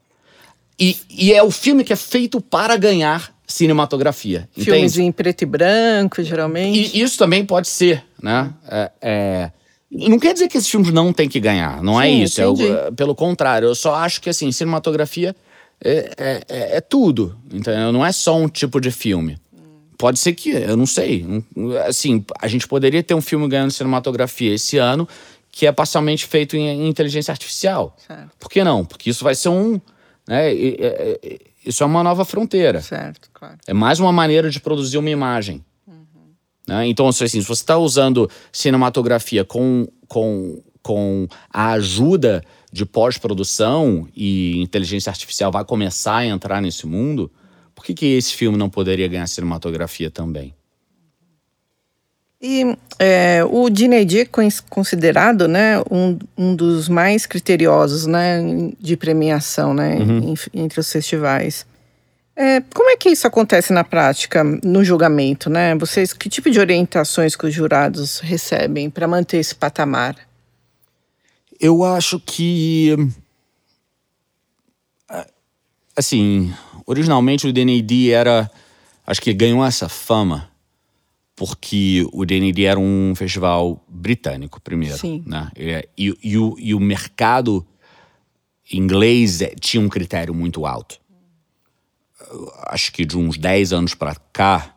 E, 0.79 0.97
e 1.11 1.33
é 1.33 1.43
o 1.43 1.50
filme 1.50 1.85
que 1.85 1.93
é 1.93 1.97
feito 1.97 2.41
para 2.41 2.76
ganhar 2.76 3.33
cinematografia. 3.47 4.49
Filmes 4.53 4.95
entende? 4.95 5.03
em 5.09 5.12
preto 5.12 5.43
e 5.43 5.47
branco, 5.47 6.23
geralmente. 6.23 6.97
E 6.97 7.00
isso 7.03 7.19
também 7.19 7.45
pode 7.45 7.69
ser, 7.69 8.05
né? 8.23 8.53
É, 8.67 8.91
é- 9.00 9.50
Não 9.95 10.19
quer 10.19 10.33
dizer 10.33 10.49
que 10.49 10.57
esses 10.59 10.69
filmes 10.69 10.91
não 10.93 11.13
têm 11.13 11.29
que 11.29 11.39
ganhar, 11.39 11.83
não 11.83 12.01
é 12.01 12.07
Sim, 12.09 12.23
isso. 12.23 12.41
É 12.41 12.49
o- 12.49 12.53
entendi. 12.55 12.71
é, 12.73 12.91
pelo 12.91 13.15
contrário, 13.15 13.69
eu 13.69 13.75
só 13.75 13.95
acho 13.95 14.21
que 14.21 14.29
assim, 14.29 14.51
cinematografia 14.51 15.35
é, 15.83 16.11
é- 16.17 16.43
é- 16.49 16.77
é 16.77 16.81
tudo, 16.81 17.37
entendeu? 17.53 17.93
Não 17.93 18.05
é 18.05 18.11
só 18.13 18.37
um 18.37 18.49
tipo 18.49 18.81
de 18.81 18.91
filme. 18.91 19.39
Pode 19.97 20.19
ser 20.19 20.35
que, 20.35 20.51
eu 20.51 20.77
não 20.77 20.87
sei. 20.87 21.25
Assim, 21.87 22.25
a 22.41 22.49
gente 22.49 22.67
poderia 22.67 23.03
ter 23.03 23.15
um 23.15 23.21
filme 23.21 23.47
ganhando 23.49 23.71
cinematografia 23.71 24.53
esse 24.55 24.77
ano 24.77 25.09
que 25.53 25.67
é 25.67 25.73
parcialmente 25.73 26.27
feito 26.27 26.57
em, 26.57 26.89
inteligência 26.89 27.31
artificial. 27.31 27.97
Certo. 28.05 28.31
Por 28.41 28.51
que 28.51 28.65
não? 28.65 28.85
Porque 28.85 29.09
isso 29.11 29.23
vai 29.23 29.37
ser 29.37 29.51
um. 29.51 29.81
Né, 30.27 30.53
isso 31.65 31.83
é 31.83 31.87
uma 31.87 32.03
nova 32.03 32.25
fronteira. 32.25 32.81
Certo, 32.81 33.29
claro. 33.33 33.57
É 33.67 33.73
mais 33.73 34.01
uma 34.01 34.11
maneira 34.11 34.51
de 34.51 34.59
produzir 34.59 34.99
uma 34.99 35.11
imagem. 35.11 35.65
Né? 36.66 36.87
Então, 36.88 37.09
assim, 37.09 37.26
se 37.26 37.40
você 37.40 37.52
está 37.62 37.76
usando 37.76 38.28
cinematografia 38.52 39.44
com, 39.44 39.87
com, 40.09 40.62
com 40.83 41.26
a 41.52 41.73
ajuda 41.73 42.42
de 42.73 42.85
pós-produção 42.87 44.09
e 44.16 44.61
inteligência 44.61 45.11
artificial 45.11 45.52
vai 45.52 45.64
começar 45.64 46.16
a 46.16 46.26
entrar 46.26 46.61
nesse 46.61 46.87
mundo, 46.87 47.30
por 47.75 47.85
que, 47.85 47.92
que 47.94 48.06
esse 48.06 48.33
filme 48.35 48.56
não 48.56 48.71
poderia 48.71 49.06
ganhar 49.09 49.26
cinematografia 49.26 50.11
também? 50.11 50.54
E 52.40 52.76
é, 52.99 53.42
o 53.44 53.71
DNAD 53.71 54.21
é 54.21 54.25
con- 54.26 54.49
considerado 54.68 55.49
né, 55.49 55.80
um, 55.90 56.18
um 56.37 56.54
dos 56.54 56.88
mais 56.88 57.25
criteriosos 57.26 58.06
né, 58.06 58.38
de 58.78 58.97
premiação 58.97 59.73
né, 59.73 59.97
Uhum. 59.97 60.35
em- 60.35 60.61
entre 60.62 60.78
os 60.80 60.90
festivais. 60.92 61.64
É, 62.37 62.61
como 62.75 62.91
é 62.91 62.97
que 62.97 63.11
isso 63.11 63.26
acontece 63.26 63.73
na 63.73 63.85
prática, 63.85 64.43
no 64.43 64.85
julgamento? 64.85 65.49
Né? 65.49 65.75
Vocês, 65.76 66.12
que 66.12 66.29
tipo 66.29 66.50
de 66.50 66.59
orientações 66.59 67.37
que 67.37 67.47
os 67.47 67.55
jurados 67.55 68.19
recebem 68.19 68.91
para 68.91 69.07
manter 69.07 69.38
esse 69.38 69.55
patamar? 69.55 70.17
Eu 71.61 71.85
acho 71.85 72.19
que. 72.19 72.97
ah, 75.09 75.26
Assim, 75.97 76.53
originalmente 76.87 77.47
o 77.47 77.53
DNAD 77.53 78.11
era 78.11 78.50
acho 79.07 79.23
que 79.23 79.33
ganhou 79.33 79.64
essa 79.64 79.88
fama 79.88 80.50
porque 81.37 82.07
o 82.12 82.25
DND 82.25 82.64
era 82.64 82.79
um 82.79 83.12
festival 83.17 83.85
britânico, 83.88 84.61
primeiro. 84.61 84.97
Sim. 84.97 85.23
Né? 85.26 85.50
E, 85.57 85.88
e, 85.99 86.14
e 86.23 86.38
o, 86.38 86.55
e 86.59 86.75
o 86.75 86.81
mercado 86.81 87.67
inglês 88.73 89.41
é- 89.43 89.55
tinha 89.61 89.81
um 89.83 89.88
critério 89.88 90.33
muito 90.33 90.64
alto. 90.64 91.00
Acho 92.67 92.93
que 92.93 93.05
de 93.05 93.17
uns 93.17 93.38
10 93.38 93.73
anos 93.73 93.95
para 93.95 94.14
cá, 94.33 94.75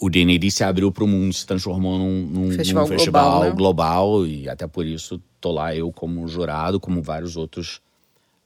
o 0.00 0.08
DND 0.10 0.50
se 0.50 0.62
abriu 0.64 0.90
para 0.92 1.04
o 1.04 1.08
mundo, 1.08 1.32
se 1.32 1.46
transformou 1.46 1.98
num, 1.98 2.22
num- 2.26 2.40
num 2.46 2.50
Festival 2.52 2.86
festival, 2.86 3.30
global, 3.30 3.40
né? 3.50 3.56
global, 3.56 4.26
e 4.26 4.48
até 4.48 4.66
por 4.66 4.84
isso 4.86 5.20
tô 5.40 5.52
lá 5.52 5.74
eu 5.74 5.92
como 5.92 6.26
jurado, 6.28 6.78
como 6.80 7.02
vários 7.02 7.36
outros 7.36 7.80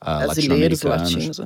Brasileiros, 0.00 0.82
latino-americanos. 0.82 1.40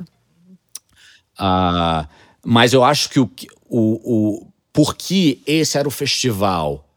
Ah, 1.37 2.07
mas 2.45 2.73
eu 2.73 2.83
acho 2.83 3.09
que 3.09 3.19
o, 3.19 3.29
o, 3.69 4.41
o 4.43 4.47
porque 4.71 5.39
esse 5.47 5.77
era 5.77 5.87
o 5.87 5.91
festival 5.91 6.87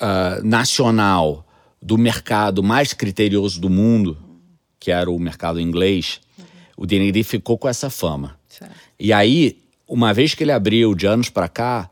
ah, 0.00 0.40
nacional 0.42 1.46
do 1.80 1.96
mercado 1.98 2.62
mais 2.62 2.92
criterioso 2.92 3.60
do 3.60 3.68
mundo, 3.70 4.16
que 4.78 4.90
era 4.90 5.10
o 5.10 5.18
mercado 5.18 5.60
inglês, 5.60 6.20
o 6.76 6.86
DND 6.86 7.22
ficou 7.24 7.56
com 7.56 7.68
essa 7.68 7.88
fama. 7.88 8.38
Certo. 8.58 8.74
E 8.98 9.12
aí, 9.12 9.58
uma 9.88 10.12
vez 10.12 10.34
que 10.34 10.44
ele 10.44 10.52
abriu 10.52 10.94
de 10.94 11.06
anos 11.06 11.28
pra 11.28 11.48
cá, 11.48 11.90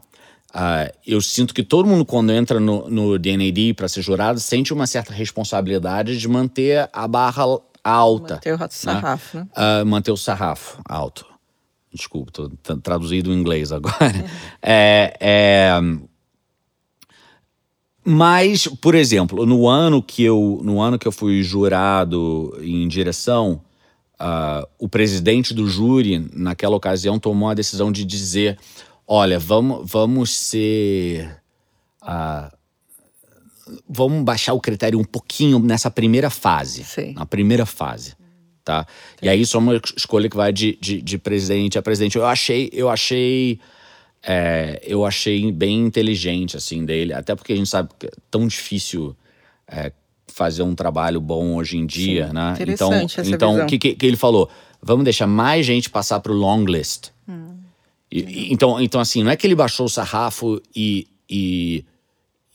ah, 0.53 0.91
eu 1.07 1.21
sinto 1.21 1.55
que 1.55 1.63
todo 1.63 1.89
mundo, 1.89 2.05
quando 2.05 2.31
entra 2.33 2.61
no, 2.61 2.89
no 2.89 3.19
DND 3.19 3.75
para 3.75 3.89
ser 3.89 4.03
jurado, 4.03 4.39
sente 4.39 4.73
uma 4.73 4.87
certa 4.87 5.13
responsabilidade 5.13 6.19
de 6.19 6.29
manter 6.29 6.89
a 6.93 7.09
barra 7.09 7.45
alta. 7.83 8.35
Manter 8.35 8.55
o 8.55 8.69
sarrafo, 8.71 9.39
né? 9.39 9.47
Ah, 9.55 9.85
manter 9.85 10.13
o 10.13 10.17
sarrafo 10.17 10.81
alto. 10.85 11.27
Desculpa, 11.93 12.33
tô 12.33 12.77
traduzido 12.79 13.33
em 13.33 13.39
inglês 13.39 13.71
agora. 13.73 14.25
é, 14.63 15.17
é, 15.21 15.81
mas, 18.05 18.67
por 18.67 18.95
exemplo, 18.95 19.47
no 19.47 19.69
ano 19.69 20.03
que 20.03 20.25
eu, 20.25 20.61
no 20.63 20.81
ano 20.81 20.99
que 20.99 21.07
eu 21.07 21.13
fui 21.13 21.43
jurado 21.43 22.59
em 22.61 22.89
direção, 22.89 23.61
ah, 24.25 24.69
o 24.79 24.89
presidente 24.89 25.53
do 25.53 25.67
júri, 25.67 26.31
naquela 26.33 26.77
ocasião, 26.77 27.19
tomou 27.19 27.49
a 27.49 27.55
decisão 27.55 27.91
de 27.91 28.05
dizer: 28.05 28.57
olha, 29.05 29.37
vamos, 29.37 29.91
vamos 29.91 30.31
ser. 30.39 31.43
ah, 32.01 32.53
vamos 33.89 34.23
baixar 34.23 34.53
o 34.53 34.61
critério 34.61 34.97
um 34.97 35.05
pouquinho 35.05 35.59
nessa 35.59 35.91
primeira 35.91 36.31
fase. 36.31 36.85
Sim. 36.85 37.15
Na 37.15 37.27
primeira 37.27 37.67
fase. 37.67 38.15
Tá? 38.65 38.87
E 39.21 39.29
aí 39.29 39.41
isso 39.41 39.57
é 39.57 39.61
uma 39.61 39.81
escolha 39.97 40.29
que 40.31 40.37
vai 40.37 40.53
de, 40.53 40.79
de, 40.81 41.03
de 41.03 41.19
presidente 41.19 41.77
a 41.77 41.83
presidente. 41.83 42.17
Eu 42.17 42.25
achei, 42.25 42.71
eu 42.73 42.89
achei. 42.89 43.59
é, 44.23 44.81
eu 44.85 45.05
achei 45.05 45.51
bem 45.51 45.81
inteligente 45.81 46.57
assim 46.57 46.85
dele, 46.85 47.13
até 47.13 47.35
porque 47.35 47.53
a 47.53 47.57
gente 47.57 47.69
sabe 47.69 47.89
que 47.99 48.07
é 48.07 48.11
tão 48.31 48.47
difícil 48.47 49.17
é, 49.67 49.91
fazer 50.33 50.63
um 50.63 50.75
trabalho 50.75 51.21
bom 51.21 51.55
hoje 51.57 51.77
em 51.77 51.87
dia, 51.87 52.29
Sim, 52.29 52.33
né? 52.33 52.55
Então, 52.69 52.93
então 53.27 53.63
o 53.63 53.67
que, 53.67 53.79
que, 53.79 54.07
ele 54.07 54.17
falou? 54.17 54.49
Vamos 54.83 55.05
deixar 55.05 55.27
mais 55.27 55.65
gente 55.65 55.89
passar 55.91 56.21
pro 56.21 56.33
long 56.33 56.65
list. 56.65 57.11
E- 58.11 58.21
e- 58.21 58.53
então, 58.53 58.81
então, 58.81 59.01
assim, 59.01 59.23
não 59.23 59.31
é 59.31 59.37
que 59.37 59.47
ele 59.47 59.55
baixou 59.55 59.87
o 59.87 59.89
sarrafo 59.89 60.61
e, 60.77 61.07
e, 61.31 61.85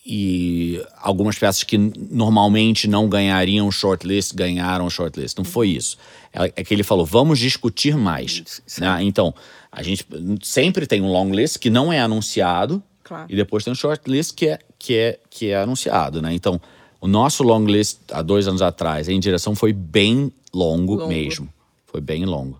e 0.06 0.82
algumas 1.02 1.38
peças 1.38 1.64
que 1.64 1.78
normalmente 1.78 2.88
não 2.88 3.10
ganhariam 3.10 3.70
shortlist 3.72 4.34
ganharam 4.36 4.90
shortlist. 4.90 5.38
Não 5.38 5.44
foi 5.44 5.70
isso. 5.70 5.98
É, 6.32 6.46
é 6.58 6.64
que 6.64 6.74
ele 6.74 6.84
falou, 6.84 7.06
vamos 7.06 7.40
discutir 7.40 7.98
mais. 7.98 8.62
né? 8.80 9.00
Então, 9.02 9.34
a 9.72 9.82
gente 9.82 10.06
sempre 10.44 10.86
tem 10.86 11.02
um 11.02 11.12
long 11.12 11.32
list 11.32 11.58
que 11.58 11.70
não 11.70 11.92
é 11.92 12.00
anunciado 12.00 12.82
Claro. 13.04 13.26
e 13.30 13.36
depois 13.36 13.64
tem 13.64 13.72
um 13.72 13.76
shortlist 13.76 14.34
que 14.36 14.48
é, 14.48 14.60
que 14.78 14.96
é, 14.96 15.20
que 15.30 15.48
é 15.50 15.58
anunciado, 15.62 16.22
né? 16.22 16.34
Então, 16.34 16.60
o 17.00 17.08
nosso 17.08 17.44
long 17.44 17.66
list, 17.66 18.00
há 18.12 18.22
dois 18.22 18.48
anos 18.48 18.62
atrás, 18.62 19.08
em 19.08 19.20
direção 19.20 19.56
foi 19.56 19.72
bem 19.74 20.32
longo, 20.54 20.96
Longo. 20.96 21.08
mesmo. 21.08 21.50
Foi 21.86 22.02
bem 22.02 22.26
longo. 22.26 22.60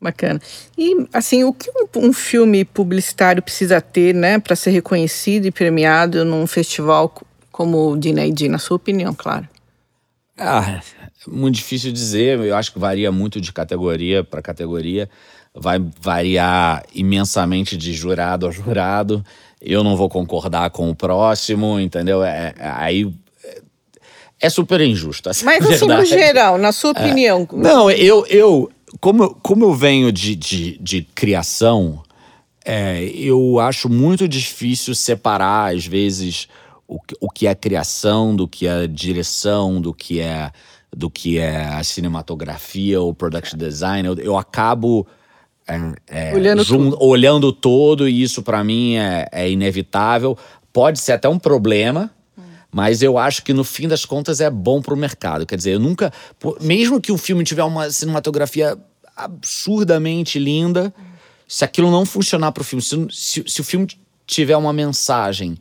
Bacana. 0.00 0.40
E, 0.76 1.06
assim, 1.12 1.42
o 1.44 1.52
que 1.52 1.70
um, 1.70 2.08
um 2.08 2.12
filme 2.12 2.64
publicitário 2.64 3.42
precisa 3.42 3.80
ter, 3.80 4.14
né, 4.14 4.38
para 4.38 4.54
ser 4.54 4.70
reconhecido 4.70 5.46
e 5.46 5.50
premiado 5.50 6.24
num 6.24 6.46
festival 6.46 7.08
co- 7.08 7.26
como 7.50 7.92
o 7.92 7.96
D&D, 7.96 8.48
na 8.48 8.58
sua 8.58 8.76
opinião, 8.76 9.14
claro? 9.14 9.48
Ah, 10.38 10.82
muito 11.26 11.54
difícil 11.54 11.90
dizer. 11.92 12.38
Eu 12.40 12.54
acho 12.54 12.72
que 12.72 12.78
varia 12.78 13.10
muito 13.10 13.40
de 13.40 13.50
categoria 13.52 14.22
para 14.22 14.42
categoria. 14.42 15.08
Vai 15.54 15.82
variar 15.98 16.84
imensamente 16.94 17.74
de 17.76 17.94
jurado 17.94 18.46
a 18.46 18.50
jurado. 18.50 19.24
Eu 19.58 19.82
não 19.82 19.96
vou 19.96 20.10
concordar 20.10 20.68
com 20.70 20.90
o 20.90 20.94
próximo, 20.94 21.80
entendeu? 21.80 22.22
É, 22.22 22.52
é- 22.58 22.68
aí 22.74 23.10
é, 24.40 24.46
é 24.46 24.50
super 24.50 24.80
injusto. 24.80 25.28
essa 25.28 25.44
é 25.44 25.56
a 25.56 25.58
Mas, 25.60 25.70
assim, 25.70 25.86
no 25.86 25.96
verdade. 25.96 26.08
geral, 26.08 26.58
na 26.58 26.72
sua 26.72 26.90
opinião, 26.92 27.46
Não, 27.52 27.90
eu, 27.90 28.26
eu 28.26 28.70
como, 29.00 29.24
eu- 29.24 29.34
como 29.42 29.64
eu 29.64 29.74
venho 29.74 30.10
de, 30.12 30.34
de, 30.36 30.78
de 30.78 31.02
criação, 31.14 32.02
é, 32.64 33.04
eu 33.14 33.58
acho 33.60 33.88
muito 33.88 34.26
difícil 34.28 34.94
separar, 34.94 35.74
às 35.74 35.86
vezes, 35.86 36.48
o, 36.86 37.00
que- 37.00 37.16
o 37.20 37.28
que 37.30 37.46
é 37.46 37.54
criação 37.54 38.34
do 38.34 38.46
que 38.48 38.66
é 38.66 38.86
direção, 38.86 39.80
do 39.80 39.92
que 39.92 40.20
é, 40.20 40.50
do 40.96 41.10
que 41.10 41.38
é 41.38 41.64
a 41.64 41.82
cinematografia 41.84 43.00
ou 43.00 43.12
production 43.14 43.58
design. 43.58 44.06
Eu, 44.08 44.14
eu 44.18 44.36
acabo. 44.38 45.06
é, 45.68 46.30
é, 46.30 46.34
Olhando 46.34 46.62
jun- 46.64 46.96
olhando 47.00 47.52
todo, 47.52 48.08
e 48.08 48.22
isso 48.22 48.42
pra 48.42 48.62
mim 48.64 48.94
é, 48.96 49.28
é 49.32 49.50
inevitável. 49.50 50.38
Pode 50.72 51.00
ser 51.00 51.12
até 51.12 51.28
um 51.28 51.38
problema, 51.38 52.10
mas 52.72 53.02
eu 53.02 53.16
acho 53.16 53.42
que 53.42 53.52
no 53.52 53.64
fim 53.64 53.88
das 53.88 54.04
contas 54.04 54.40
é 54.40 54.50
bom 54.50 54.82
pro 54.82 54.96
mercado. 54.96 55.46
Quer 55.46 55.56
dizer, 55.56 55.72
eu 55.74 55.80
nunca. 55.80 56.12
Mesmo 56.60 57.00
que 57.00 57.10
o 57.12 57.16
filme 57.18 57.42
tiver 57.44 57.64
uma 57.64 57.90
cinematografia 57.90 58.76
absurdamente 59.16 60.38
linda, 60.38 60.92
se 61.48 61.64
aquilo 61.64 61.90
não 61.90 62.04
funcionar 62.04 62.52
pro 62.52 62.64
filme, 62.64 62.82
se, 62.82 63.06
se- 63.10 63.44
se 63.46 63.60
o 63.60 63.64
filme 63.64 63.86
tiver 64.26 64.56
uma 64.56 64.72
mensagem 64.72 65.56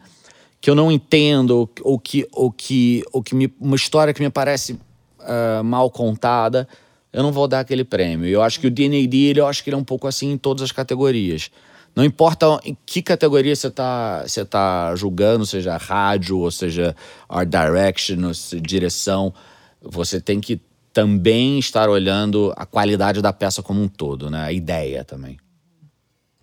que 0.60 0.70
eu 0.70 0.76
não 0.76 0.92
entendo, 0.92 1.70
ou, 1.82 2.00
que, 2.00 2.28
ou 2.32 2.52
que, 2.52 3.04
ou 3.14 3.22
que 3.22 3.36
me- 3.36 3.54
uma 3.60 3.76
história 3.76 4.14
que 4.14 4.22
me 4.22 4.30
parece 4.32 4.80
ah, 5.20 5.62
mal 5.64 5.90
contada, 5.92 6.68
eu 7.14 7.22
não 7.22 7.32
vou 7.32 7.48
dar 7.48 7.60
aquele 7.60 7.84
prêmio. 7.84 8.28
Eu 8.28 8.42
acho 8.42 8.60
que 8.60 8.68
o 8.68 8.72
D&D, 8.72 9.16
ele, 9.18 9.40
eu 9.40 9.48
acho 9.48 9.64
que 9.64 9.70
ele 9.70 9.76
é 9.76 9.80
um 9.80 9.84
pouco 9.84 10.08
assim 10.08 10.32
em 10.32 10.38
todas 10.38 10.64
as 10.64 10.72
categorias. 10.72 11.52
Não 11.96 12.04
importa 12.04 12.46
em 12.66 12.78
que 12.86 13.02
categoria 13.02 13.56
você 13.56 13.68
está 13.68 14.24
você 14.28 14.44
tá 14.44 14.94
julgando, 14.96 15.46
seja 15.46 15.78
rádio, 15.78 16.40
ou 16.40 16.52
seja 16.52 16.96
art 17.30 17.48
direction, 17.48 18.28
ou 18.28 18.34
seja 18.34 18.62
direção, 18.62 19.34
você 19.82 20.20
tem 20.20 20.42
que 20.42 20.60
também 20.92 21.58
estar 21.60 21.90
olhando 21.90 22.54
a 22.58 22.66
qualidade 22.66 23.22
da 23.22 23.32
peça 23.32 23.62
como 23.64 23.82
um 23.82 23.88
todo, 23.88 24.30
né? 24.30 24.44
A 24.44 24.52
ideia 24.52 25.04
também. 25.04 25.38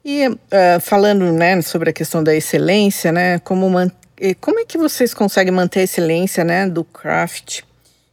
E 0.04 0.22
eh, 0.50 0.80
falando 0.80 1.30
né, 1.32 1.60
sobre 1.62 1.90
a 1.90 1.92
questão 1.92 2.24
da 2.24 2.34
excelência, 2.34 3.12
né, 3.12 3.38
como, 3.38 3.70
man- 3.70 3.90
como 4.40 4.58
é 4.58 4.64
que 4.64 4.76
vocês 4.76 5.14
conseguem 5.14 5.52
manter 5.52 5.80
a 5.80 5.82
excelência 5.84 6.42
né, 6.42 6.68
do 6.68 6.82
craft 6.82 7.60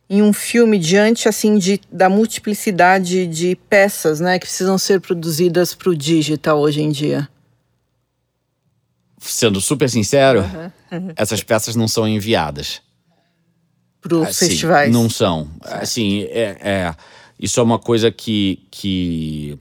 em 0.09 0.21
um 0.23 0.33
filme 0.33 0.79
diante 0.79 1.29
assim 1.29 1.57
de, 1.57 1.79
da 1.91 2.09
multiplicidade 2.09 3.27
de 3.27 3.55
peças 3.69 4.19
né, 4.19 4.39
que 4.39 4.45
precisam 4.45 4.77
ser 4.77 4.99
produzidas 4.99 5.75
para 5.75 5.89
o 5.89 5.95
digital 5.95 6.59
hoje 6.59 6.81
em 6.81 6.89
dia? 6.89 7.29
Sendo 9.19 9.61
super 9.61 9.89
sincero, 9.89 10.43
essas 11.15 11.43
peças 11.43 11.75
não 11.75 11.87
são 11.87 12.07
enviadas. 12.07 12.81
Para 14.01 14.15
os 14.15 14.29
Assim, 14.29 14.47
festivais? 14.47 14.91
Não 14.91 15.09
são. 15.09 15.49
Assim, 15.61 16.23
é, 16.29 16.57
é- 16.61 16.95
isso 17.37 17.59
é 17.59 17.63
uma 17.63 17.77
coisa 17.77 18.09
que, 18.11 18.65
que, 18.71 19.59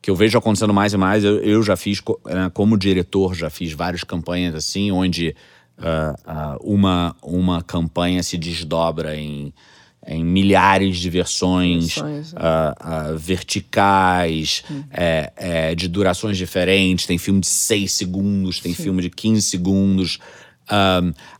que 0.00 0.10
eu 0.10 0.16
vejo 0.16 0.38
acontecendo 0.38 0.72
mais 0.72 0.92
e 0.92 0.96
mais. 0.96 1.22
Eu, 1.22 1.38
eu 1.42 1.62
já 1.62 1.76
fiz, 1.76 2.00
né, 2.24 2.50
como 2.52 2.78
diretor, 2.78 3.34
já 3.34 3.50
fiz 3.50 3.72
várias 3.72 4.02
campanhas 4.04 4.54
assim, 4.54 4.90
onde 4.90 5.36
ah, 5.78 6.14
ah, 6.24 6.56
uma, 6.60 7.16
uma 7.22 7.62
campanha 7.62 8.22
se 8.22 8.36
desdobra 8.36 9.16
em, 9.16 9.52
em 10.06 10.24
milhares 10.24 10.98
de 10.98 11.10
versões, 11.10 11.94
Versões, 11.94 12.32
né? 12.32 12.40
ah, 12.40 13.14
verticais, 13.16 14.64
é, 14.90 15.32
é, 15.36 15.74
de 15.74 15.88
durações 15.88 16.36
diferentes. 16.36 17.06
Tem 17.06 17.18
filme 17.18 17.40
de 17.40 17.48
6 17.48 17.92
segundos, 17.92 18.60
tem 18.60 18.74
filme 18.74 19.02
de 19.02 19.10
15 19.10 19.42
segundos. 19.42 20.18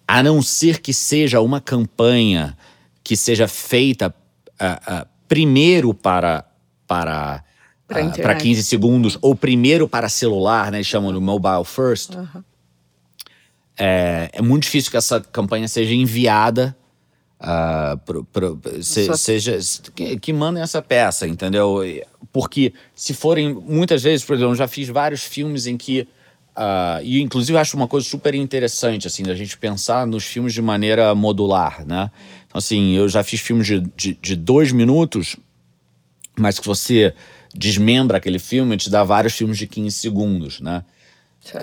A 0.06 0.22
não 0.22 0.42
ser 0.42 0.80
que 0.80 0.92
seja 0.92 1.40
uma 1.40 1.60
campanha 1.60 2.56
que 3.02 3.16
seja 3.16 3.48
feita 3.48 4.14
primeiro 5.26 5.94
para, 5.94 6.44
para, 6.86 7.42
para 7.88 8.34
15 8.34 8.62
segundos, 8.64 9.18
ou 9.22 9.34
primeiro 9.34 9.88
para 9.88 10.08
celular, 10.08 10.70
né? 10.70 10.82
Chamam 10.82 11.12
de 11.12 11.18
mobile 11.18 11.64
first. 11.64 12.10
É, 13.84 14.30
é 14.34 14.40
muito 14.42 14.62
difícil 14.62 14.92
que 14.92 14.96
essa 14.96 15.20
campanha 15.20 15.66
seja 15.66 15.92
enviada 15.92 16.76
ah, 17.40 17.98
pro- 18.06 18.24
pro- 18.24 18.60
se- 18.80 19.06
Só- 19.06 19.16
seja 19.16 19.58
que, 19.92 20.16
que 20.20 20.32
mandem 20.32 20.62
essa 20.62 20.80
peça, 20.80 21.26
entendeu? 21.26 21.80
Porque 22.32 22.72
se 22.94 23.12
forem, 23.12 23.52
muitas 23.52 24.00
vezes, 24.00 24.24
por 24.24 24.36
exemplo, 24.36 24.52
eu 24.52 24.56
já 24.56 24.68
fiz 24.68 24.88
vários 24.88 25.24
filmes 25.24 25.66
em 25.66 25.76
que. 25.76 26.06
Uh, 26.56 27.02
e 27.02 27.20
inclusive 27.20 27.56
eu 27.56 27.60
acho 27.60 27.76
uma 27.76 27.88
coisa 27.88 28.06
super 28.06 28.34
interessante, 28.34 29.08
assim, 29.08 29.24
da 29.24 29.34
gente 29.34 29.58
pensar 29.58 30.06
nos 30.06 30.22
filmes 30.22 30.52
de 30.52 30.62
maneira 30.62 31.12
modular, 31.14 31.84
né? 31.84 32.10
Então, 32.46 32.58
assim, 32.58 32.92
eu 32.92 33.08
já 33.08 33.24
fiz 33.24 33.40
filmes 33.40 33.66
de, 33.66 33.80
de, 33.96 34.14
de 34.20 34.36
dois 34.36 34.70
minutos, 34.70 35.34
mas 36.38 36.60
que 36.60 36.66
você 36.66 37.12
desmembra 37.52 38.18
aquele 38.18 38.38
filme 38.38 38.74
e 38.74 38.78
te 38.78 38.88
dá 38.90 39.02
vários 39.02 39.32
filmes 39.32 39.58
de 39.58 39.66
15 39.66 39.96
segundos, 39.96 40.60
né? 40.60 40.84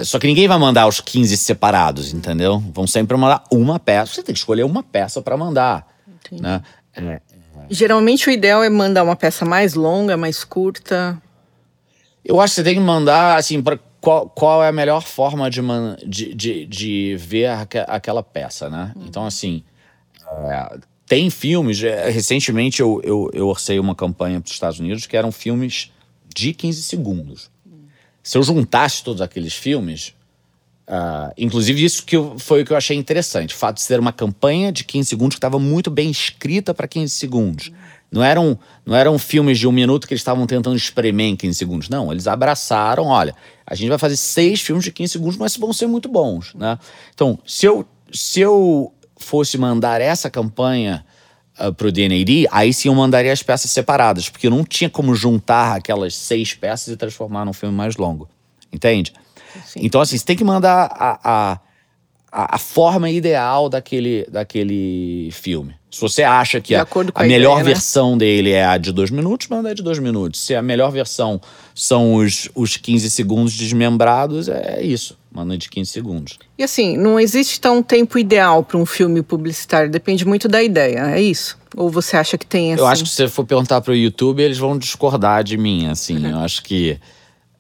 Só 0.04 0.20
que 0.20 0.28
ninguém 0.28 0.48
vai 0.48 0.58
mandar 0.58 0.88
os 0.88 1.00
15 1.00 1.38
separados, 1.38 2.14
entendeu? 2.14 2.60
Vão 2.74 2.86
sempre 2.86 3.16
mandar 3.16 3.44
uma 3.50 3.80
peça. 3.80 4.14
Você 4.14 4.24
tem 4.24 4.34
que 4.34 4.40
escolher 4.40 4.64
uma 4.64 4.84
peça 4.84 5.22
para 5.22 5.38
mandar, 5.38 5.88
Entendi. 6.08 6.42
né? 6.42 6.62
É, 6.94 7.22
Geralmente 7.70 8.28
o 8.28 8.32
ideal 8.32 8.64
é 8.64 8.70
mandar 8.70 9.04
uma 9.04 9.16
peça 9.16 9.46
mais 9.46 9.76
longa, 9.76 10.18
mais 10.18 10.44
curta. 10.44 11.22
Eu 12.26 12.42
acho 12.42 12.54
que 12.54 12.56
você 12.56 12.64
tem 12.64 12.76
que 12.76 12.82
mandar, 12.82 13.38
assim, 13.38 13.62
pra 13.62 13.80
qual, 14.02 14.30
qual 14.30 14.64
é 14.64 14.68
a 14.68 14.72
melhor 14.72 15.02
forma 15.02 15.50
de, 15.50 15.62
man, 15.62 15.96
de, 16.06 16.34
de, 16.34 16.66
de 16.66 17.16
ver 17.18 17.48
aqu 17.48 17.78
aquela 17.88 18.24
peça, 18.24 18.70
né? 18.70 18.92
Uhum. 18.96 19.06
Então, 19.08 19.26
assim, 19.26 19.64
é, 20.50 20.78
tem 21.06 21.30
filmes. 21.30 21.82
É, 21.84 22.10
recentemente 22.10 22.82
eu, 22.82 23.02
eu, 23.04 23.30
eu 23.34 23.48
orcei 23.48 23.80
uma 23.80 23.96
campanha 23.96 24.42
para 24.42 24.48
os 24.48 24.54
Estados 24.54 24.80
Unidos 24.80 25.06
que 25.06 25.16
eram 25.16 25.32
filmes 25.32 25.92
de 26.28 26.54
15 26.54 26.84
segundos. 26.84 27.50
Se 28.30 28.38
eu 28.38 28.44
juntasse 28.44 29.04
todos 29.04 29.24
aqueles 29.24 29.56
filmes, 29.56 30.14
Uh, 30.90 31.30
inclusive, 31.38 31.86
isso 31.86 32.04
que 32.04 32.16
eu, 32.16 32.40
foi 32.40 32.64
o 32.64 32.66
que 32.66 32.74
eu 32.74 32.78
achei 32.78 32.98
interessante. 32.98 33.54
O 33.54 33.58
fato 33.60 33.76
de 33.76 33.84
ser 33.84 34.00
uma 34.00 34.12
campanha 34.12 34.72
de 34.72 34.84
15 34.84 35.08
segundos 35.08 35.36
que 35.36 35.38
estava 35.38 35.60
muito 35.60 35.92
bem 35.92 36.10
escrita 36.10 36.74
para 36.74 36.88
15 36.88 37.14
segundos. 37.14 37.72
Não 38.12 38.24
eram, 38.24 38.58
não 38.84 38.96
eram 38.96 39.20
filmes 39.20 39.60
de 39.60 39.68
um 39.68 39.72
minuto 39.72 40.08
que 40.08 40.16
eles 40.16 40.22
estavam 40.22 40.48
tentando 40.48 40.76
espremer 40.76 41.28
em 41.28 41.36
15 41.36 41.56
segundos. 41.60 41.90
Não, 41.90 42.12
eles 42.12 42.26
abraçaram, 42.26 43.06
olha, 43.06 43.36
a 43.68 43.76
gente 43.76 43.88
vai 43.88 44.00
fazer 44.00 44.18
seis 44.18 44.62
filmes 44.62 44.84
de 44.84 44.92
15 44.92 45.12
segundos, 45.12 45.38
mas 45.38 45.56
vão 45.56 45.72
ser 45.72 45.86
muito 45.86 46.10
bons, 46.10 46.56
né? 46.56 46.80
Então, 47.14 47.38
se 47.46 47.68
eu, 47.68 47.88
se 48.12 48.40
eu 48.40 48.92
fosse 49.16 49.60
mandar 49.60 50.02
essa 50.02 50.28
campanha 50.28 51.06
uh, 51.60 51.74
pro 51.74 51.92
DNAD, 51.92 52.48
aí 52.52 52.74
sim 52.74 52.88
eu 52.88 52.96
mandaria 52.96 53.32
as 53.32 53.44
peças 53.44 53.72
separadas, 53.72 54.30
porque 54.30 54.50
não 54.50 54.64
tinha 54.64 54.90
como 54.90 55.14
juntar 55.14 55.76
aquelas 55.76 56.16
seis 56.16 56.54
peças 56.54 56.94
e 56.94 56.98
transformar 56.98 57.46
num 57.46 57.54
filme 57.54 57.76
mais 57.76 57.96
longo. 57.96 58.30
Entende? 58.72 59.14
Sim. 59.66 59.80
Então, 59.84 60.02
assim, 60.02 60.18
você 60.18 60.26
tem 60.26 60.36
que 60.36 60.44
mandar 60.44 60.92
a, 60.92 61.20
a, 61.24 61.60
a, 62.32 62.56
a, 62.56 62.58
forma 62.58 63.10
ideal 63.10 63.70
daquele, 63.70 64.26
daquele 64.32 65.30
filme. 65.32 65.74
Se 65.90 66.00
você 66.00 66.22
acha 66.22 66.62
que 66.62 66.76
a, 66.76 66.86
a, 67.16 67.24
melhor 67.24 67.54
ideia, 67.54 67.58
né? 67.58 67.64
versão 67.64 68.18
dele 68.18 68.52
é 68.52 68.66
a 68.66 68.78
de 68.78 68.92
dois 68.92 69.10
minutos, 69.10 69.48
manda 69.48 69.70
a 69.70 69.74
de 69.74 69.82
dois 69.82 69.98
minutos. 69.98 70.40
Se 70.40 70.54
a 70.54 70.62
melhor 70.62 70.92
versão 70.92 71.42
são 71.74 72.14
os, 72.16 72.50
os 72.54 72.78
15 72.78 73.10
segundos 73.10 73.56
desmembrados, 73.56 74.48
é 74.48 74.82
isso. 74.84 75.18
Manda 75.32 75.58
de 75.58 75.70
15 75.70 75.92
segundos. 75.92 76.40
E 76.58 76.64
assim, 76.64 76.98
não 76.98 77.20
existe 77.20 77.60
tão 77.60 77.82
tempo 77.82 78.20
ideal 78.20 78.64
para 78.64 78.78
um 78.78 78.86
filme 78.86 79.22
publicitário, 79.22 79.90
depende 79.90 80.26
muito 80.26 80.48
da 80.48 80.62
ideia, 80.62 81.16
é 81.16 81.22
isso? 81.22 81.58
Ou 81.76 81.90
você 81.90 82.18
acha 82.18 82.38
que 82.38 82.46
tem 82.46 82.74
assim? 82.74 82.82
Eu 82.82 82.88
acho 82.88 83.04
que 83.04 83.10
se 83.10 83.16
você 83.16 83.28
for 83.28 83.46
perguntar 83.46 83.82
para 83.82 83.92
o 83.92 83.96
YouTube, 83.96 84.42
eles 84.42 84.58
vão 84.58 84.78
discordar 84.78 85.44
de 85.44 85.58
mim, 85.58 85.88
assim. 85.88 86.18
Uhum. 86.18 86.32
Eu 86.32 86.40
acho 86.40 86.64
que 86.64 87.00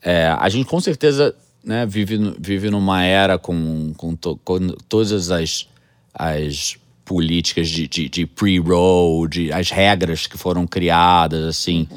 é, 0.01 0.35
a 0.37 0.49
gente 0.49 0.67
com 0.67 0.79
certeza 0.79 1.35
né, 1.63 1.85
vive, 1.85 2.35
vive 2.39 2.69
numa 2.69 3.03
era 3.03 3.37
com, 3.37 3.93
com, 3.95 4.15
to, 4.15 4.39
com 4.43 4.69
todas 4.87 5.31
as, 5.31 5.67
as 6.13 6.77
políticas 7.03 7.69
de, 7.69 7.87
de, 7.87 8.07
de 8.07 8.25
pre-roll, 8.25 9.27
de, 9.27 9.51
as 9.51 9.71
regras 9.71 10.27
que 10.27 10.37
foram 10.37 10.67
criadas, 10.67 11.43
assim. 11.43 11.87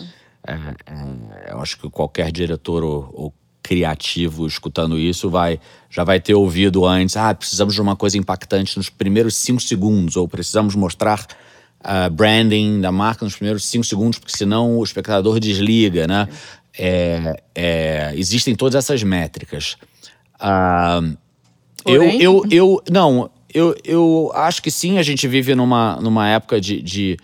É, 0.46 0.52
é, 0.52 1.52
eu 1.52 1.60
acho 1.60 1.78
que 1.78 1.88
qualquer 1.90 2.32
diretor 2.32 2.82
ou, 2.82 3.10
ou, 3.12 3.34
criativo 3.62 4.44
escutando 4.44 4.98
isso 4.98 5.30
vai 5.30 5.60
já 5.88 6.02
vai 6.02 6.18
ter 6.18 6.34
ouvido 6.34 6.84
antes, 6.84 7.16
ah, 7.16 7.32
precisamos 7.32 7.72
de 7.72 7.80
uma 7.80 7.94
coisa 7.94 8.18
impactante 8.18 8.76
nos 8.76 8.90
primeiros 8.90 9.36
cinco 9.36 9.62
segundos, 9.62 10.16
ou 10.16 10.26
precisamos 10.26 10.74
mostrar 10.74 11.24
uh, 11.80 12.10
branding 12.10 12.80
da 12.80 12.90
marca 12.90 13.24
nos 13.24 13.36
primeiros 13.36 13.64
cinco 13.64 13.84
segundos, 13.84 14.18
porque 14.18 14.36
senão 14.36 14.78
o 14.78 14.82
espectador 14.82 15.38
desliga, 15.38 16.08
né? 16.08 16.28
É, 16.78 17.42
é, 17.54 18.12
existem 18.16 18.54
todas 18.54 18.74
essas 18.74 19.02
métricas. 19.02 19.76
Ah, 20.38 21.00
eu, 21.84 22.02
eu, 22.02 22.42
eu, 22.50 22.82
não, 22.90 23.30
eu, 23.52 23.76
eu 23.84 24.30
acho 24.34 24.62
que 24.62 24.70
sim, 24.70 24.98
a 24.98 25.02
gente 25.02 25.26
vive 25.28 25.54
numa, 25.54 25.96
numa 25.96 26.28
época 26.28 26.60
de, 26.60 26.80
de, 26.80 27.16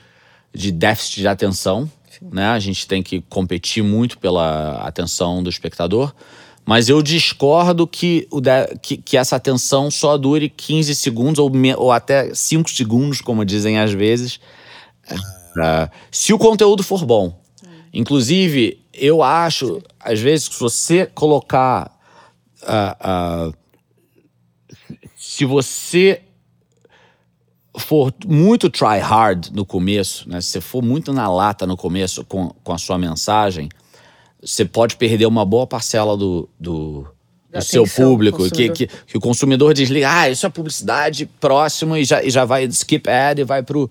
de 0.53 0.73
déficit 0.73 1.21
de 1.21 1.29
atenção. 1.29 1.91
Né? 2.21 2.47
A 2.47 2.59
gente 2.59 2.87
tem 2.87 3.03
que 3.03 3.21
competir 3.23 3.83
muito 3.83 4.19
pela 4.19 4.79
atenção 4.87 5.43
do 5.43 5.49
espectador. 5.49 6.13
Mas 6.69 6.91
eu 6.91 7.01
discordo 7.01 7.87
que, 7.87 8.29
o 8.31 8.43
que, 8.83 8.99
que, 8.99 9.17
essa 9.17 9.37
atenção 9.37 9.91
só 9.91 10.19
dure 10.19 10.51
15 10.51 10.95
segundos 10.95 11.39
ou, 11.39 11.49
me, 11.49 11.75
ou 11.75 11.91
até 11.91 12.35
5 12.35 12.69
segundos, 12.69 13.23
como 13.23 13.43
dizem 13.43 13.79
às 13.79 13.91
vezes, 13.91 14.39
uh, 15.11 15.91
se 16.11 16.35
o 16.35 16.39
conteúdo 16.39 16.83
for 16.83 17.07
bom. 17.07 17.41
Inclusive, 17.93 18.81
eu 18.93 19.23
acho, 19.23 19.83
às 19.99 20.21
vezes, 20.21 20.49
que 20.49 20.55
se 20.55 20.61
você 20.61 21.07
colocar. 21.07 21.97
Uh, 22.63 23.51
uh, 23.51 23.55
se 25.17 25.45
você 25.45 26.23
for 27.79 28.13
muito 28.27 28.69
try 28.69 28.99
hard 28.99 29.49
no 29.53 29.65
começo, 29.65 30.29
né? 30.29 30.41
Se 30.41 30.49
você 30.49 30.61
for 30.61 30.83
muito 30.83 31.13
na 31.13 31.29
lata 31.31 31.67
no 31.67 31.77
começo 31.77 32.25
com, 32.25 32.49
com 32.63 32.73
a 32.73 32.79
sua 32.79 32.99
mensagem, 32.99 33.69
você 34.43 34.65
pode 34.65 34.97
perder 34.97 35.27
uma 35.27 35.45
boa 35.45 35.67
parcela 35.67 36.17
do, 36.17 36.49
do, 36.59 37.07
do 37.51 37.63
seu 37.63 37.85
público. 37.85 38.49
Que, 38.51 38.71
que, 38.71 38.87
que, 38.87 39.17
o 39.17 39.21
consumidor 39.21 39.75
desliga, 39.75 40.11
ah, 40.11 40.31
isso 40.31 40.47
é 40.47 40.49
publicidade 40.49 41.27
próximo 41.41 41.97
e 41.97 42.05
já, 42.05 42.23
e 42.23 42.31
já 42.31 42.45
vai 42.45 42.65
skip 42.65 43.09
ad 43.09 43.41
e 43.41 43.45
vai 43.45 43.63
pro 43.63 43.91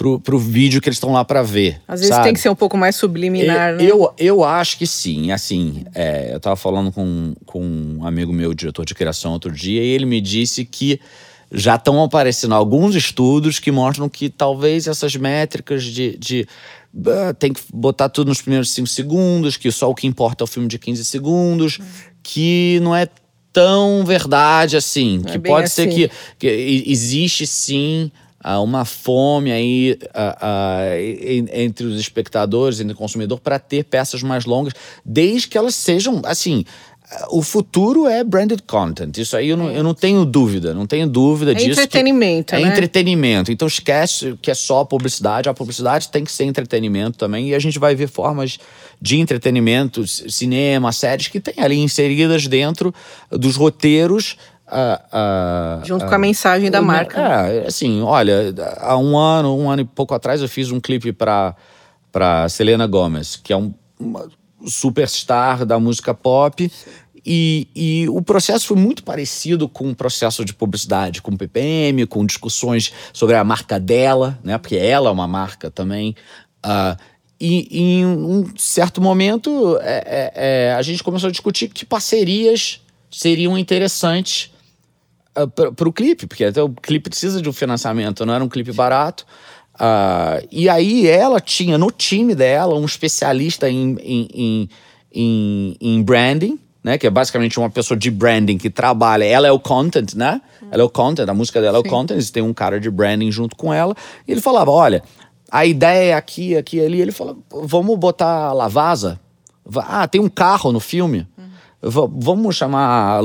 pro, 0.00 0.18
pro 0.18 0.38
vídeo 0.38 0.80
que 0.80 0.88
eles 0.88 0.96
estão 0.96 1.12
lá 1.12 1.22
para 1.22 1.42
ver. 1.42 1.78
Às 1.86 2.00
vezes 2.00 2.14
sabe? 2.14 2.24
tem 2.24 2.32
que 2.32 2.40
ser 2.40 2.48
um 2.48 2.54
pouco 2.54 2.74
mais 2.74 2.96
subliminar, 2.96 3.72
eu, 3.72 3.76
né? 3.76 3.84
Eu, 3.84 4.14
eu 4.16 4.44
acho 4.44 4.78
que 4.78 4.86
sim. 4.86 5.30
Assim, 5.30 5.84
é, 5.94 6.32
eu 6.32 6.40
tava 6.40 6.56
falando 6.56 6.90
com, 6.90 7.34
com 7.44 7.62
um 7.62 8.06
amigo 8.06 8.32
meu, 8.32 8.54
diretor 8.54 8.86
de 8.86 8.94
criação, 8.94 9.32
outro 9.32 9.52
dia, 9.52 9.82
e 9.82 9.88
ele 9.88 10.06
me 10.06 10.18
disse 10.18 10.64
que 10.64 10.98
já 11.52 11.74
estão 11.74 12.02
aparecendo 12.02 12.54
alguns 12.54 12.94
estudos 12.94 13.58
que 13.58 13.70
mostram 13.70 14.08
que 14.08 14.30
talvez 14.30 14.86
essas 14.86 15.14
métricas 15.16 15.84
de, 15.84 16.16
de 16.16 16.48
uh, 16.94 17.34
tem 17.38 17.52
que 17.52 17.60
botar 17.70 18.08
tudo 18.08 18.28
nos 18.28 18.40
primeiros 18.40 18.70
cinco 18.70 18.88
segundos, 18.88 19.58
que 19.58 19.70
só 19.70 19.90
o 19.90 19.94
que 19.94 20.06
importa 20.06 20.42
é 20.42 20.46
o 20.46 20.46
filme 20.46 20.66
de 20.66 20.78
15 20.78 21.04
segundos, 21.04 21.78
que 22.22 22.80
não 22.82 22.96
é 22.96 23.06
tão 23.52 24.02
verdade 24.06 24.78
assim. 24.78 25.18
Não 25.18 25.24
que 25.24 25.36
é 25.36 25.40
pode 25.40 25.66
assim. 25.66 25.74
ser 25.74 25.88
que, 25.88 26.10
que 26.38 26.84
existe 26.86 27.46
sim 27.46 28.10
uh, 28.44 28.62
uma 28.62 28.84
fome 28.84 29.52
aí 29.52 29.98
uh, 30.04 31.46
entre 31.52 31.86
os 31.86 31.98
espectadores, 32.00 32.80
entre 32.80 32.94
o 32.94 32.96
consumidor, 32.96 33.40
para 33.40 33.58
ter 33.58 33.84
peças 33.84 34.22
mais 34.22 34.44
longas, 34.44 34.74
desde 35.04 35.48
que 35.48 35.58
elas 35.58 35.74
sejam, 35.74 36.22
assim, 36.24 36.64
o 37.30 37.42
futuro 37.42 38.06
é 38.06 38.22
branded 38.22 38.62
content. 38.66 39.16
Isso 39.18 39.36
aí 39.36 39.48
eu 39.48 39.56
não, 39.56 39.70
eu 39.70 39.82
não 39.82 39.94
tenho 39.94 40.24
dúvida, 40.24 40.72
não 40.72 40.86
tenho 40.86 41.08
dúvida 41.08 41.50
é 41.50 41.54
disso. 41.54 41.80
Entretenimento, 41.80 42.54
é 42.54 42.60
né? 42.60 42.68
entretenimento. 42.68 43.50
Então 43.50 43.66
esquece 43.66 44.38
que 44.40 44.50
é 44.50 44.54
só 44.54 44.84
publicidade. 44.84 45.48
A 45.48 45.54
publicidade 45.54 46.08
tem 46.08 46.24
que 46.24 46.30
ser 46.30 46.44
entretenimento 46.44 47.18
também. 47.18 47.48
E 47.48 47.54
a 47.54 47.58
gente 47.58 47.78
vai 47.78 47.94
ver 47.96 48.08
formas 48.08 48.58
de 49.00 49.18
entretenimento, 49.18 50.06
cinema, 50.06 50.92
séries 50.92 51.26
que 51.26 51.40
tem 51.40 51.54
ali 51.58 51.78
inseridas 51.78 52.46
dentro 52.46 52.94
dos 53.30 53.56
roteiros 53.56 54.36
Uh, 54.70 55.82
uh, 55.82 55.84
Junto 55.84 56.04
uh, 56.04 56.08
com 56.08 56.14
a 56.14 56.18
mensagem 56.18 56.70
da 56.70 56.80
marca. 56.80 57.20
É, 57.20 57.66
assim, 57.66 58.02
olha, 58.02 58.54
há 58.78 58.96
um 58.96 59.18
ano, 59.18 59.56
um 59.58 59.68
ano 59.68 59.82
e 59.82 59.84
pouco 59.84 60.14
atrás, 60.14 60.40
eu 60.40 60.48
fiz 60.48 60.70
um 60.70 60.80
clipe 60.80 61.12
para 61.12 61.56
para 62.12 62.48
Selena 62.48 62.88
Gomez, 62.88 63.36
que 63.36 63.52
é 63.52 63.56
um, 63.56 63.72
uma 63.98 64.28
superstar 64.66 65.64
da 65.64 65.78
música 65.78 66.12
pop. 66.12 66.70
E, 67.24 67.68
e, 67.74 68.08
o 68.08 68.22
processo 68.22 68.66
foi 68.66 68.76
muito 68.76 69.04
parecido 69.04 69.68
com 69.68 69.90
o 69.90 69.94
processo 69.94 70.44
de 70.44 70.54
publicidade, 70.54 71.20
com 71.20 71.36
PPM, 71.36 72.06
com 72.06 72.24
discussões 72.24 72.92
sobre 73.12 73.36
a 73.36 73.44
marca 73.44 73.78
dela, 73.78 74.38
né? 74.42 74.56
Porque 74.56 74.76
ela 74.76 75.10
é 75.10 75.12
uma 75.12 75.28
marca 75.28 75.70
também. 75.70 76.16
Uh, 76.64 76.98
e, 77.38 77.68
e, 77.70 77.80
em 77.80 78.06
um 78.06 78.56
certo 78.56 79.00
momento, 79.00 79.78
é, 79.82 80.02
é, 80.06 80.32
é, 80.34 80.74
a 80.74 80.82
gente 80.82 81.02
começou 81.02 81.28
a 81.28 81.30
discutir 81.30 81.68
que 81.68 81.84
parcerias 81.84 82.80
seriam 83.10 83.56
interessantes 83.58 84.50
uh, 85.38 85.72
para 85.72 85.88
o 85.88 85.92
clipe, 85.92 86.26
porque 86.26 86.44
até 86.44 86.62
o 86.62 86.68
clipe 86.70 87.10
precisa 87.10 87.40
de 87.40 87.48
um 87.48 87.52
financiamento, 87.52 88.24
não 88.26 88.34
era 88.34 88.44
um 88.44 88.48
clipe 88.48 88.72
barato. 88.72 89.24
Uh, 89.74 90.46
e 90.50 90.68
aí 90.68 91.06
ela 91.06 91.40
tinha 91.40 91.78
no 91.78 91.90
time 91.90 92.34
dela 92.34 92.74
um 92.74 92.84
especialista 92.84 93.70
em, 93.70 93.96
em, 94.02 94.68
em, 95.12 95.76
em, 95.80 96.02
branding, 96.02 96.58
né? 96.84 96.98
Que 96.98 97.06
é 97.06 97.10
basicamente 97.10 97.58
uma 97.58 97.70
pessoa 97.70 97.96
de 97.96 98.10
branding 98.10 98.58
que 98.58 98.68
trabalha. 98.68 99.24
Ela 99.24 99.46
é 99.48 99.52
o 99.52 99.58
content, 99.58 100.14
né? 100.14 100.42
Ela 100.70 100.82
é 100.82 100.84
o 100.84 100.90
content, 100.90 101.28
a 101.28 101.34
música 101.34 101.60
dela 101.60 101.78
é 101.78 101.80
o 101.80 101.84
content. 101.84 102.30
Tem 102.30 102.42
um 102.42 102.52
cara 102.52 102.78
de 102.78 102.90
branding 102.90 103.30
junto 103.30 103.56
com 103.56 103.72
ela. 103.72 103.94
E 104.28 104.32
ele 104.32 104.40
falava: 104.40 104.70
olha, 104.70 105.02
a 105.50 105.64
ideia 105.64 106.10
é 106.10 106.14
aqui, 106.14 106.56
aqui, 106.56 106.78
ali. 106.84 107.00
Ele 107.00 107.12
falou: 107.12 107.42
vamos 107.50 107.98
botar 107.98 108.48
a 108.48 108.52
Lavasa 108.52 109.18
Va- 109.64 109.86
Ah, 109.88 110.08
tem 110.08 110.20
um 110.20 110.28
carro 110.28 110.72
no 110.72 110.80
filme. 110.80 111.26
Va- 111.80 112.08
vamos 112.10 112.56
chamar 112.56 113.16
a 113.16 113.20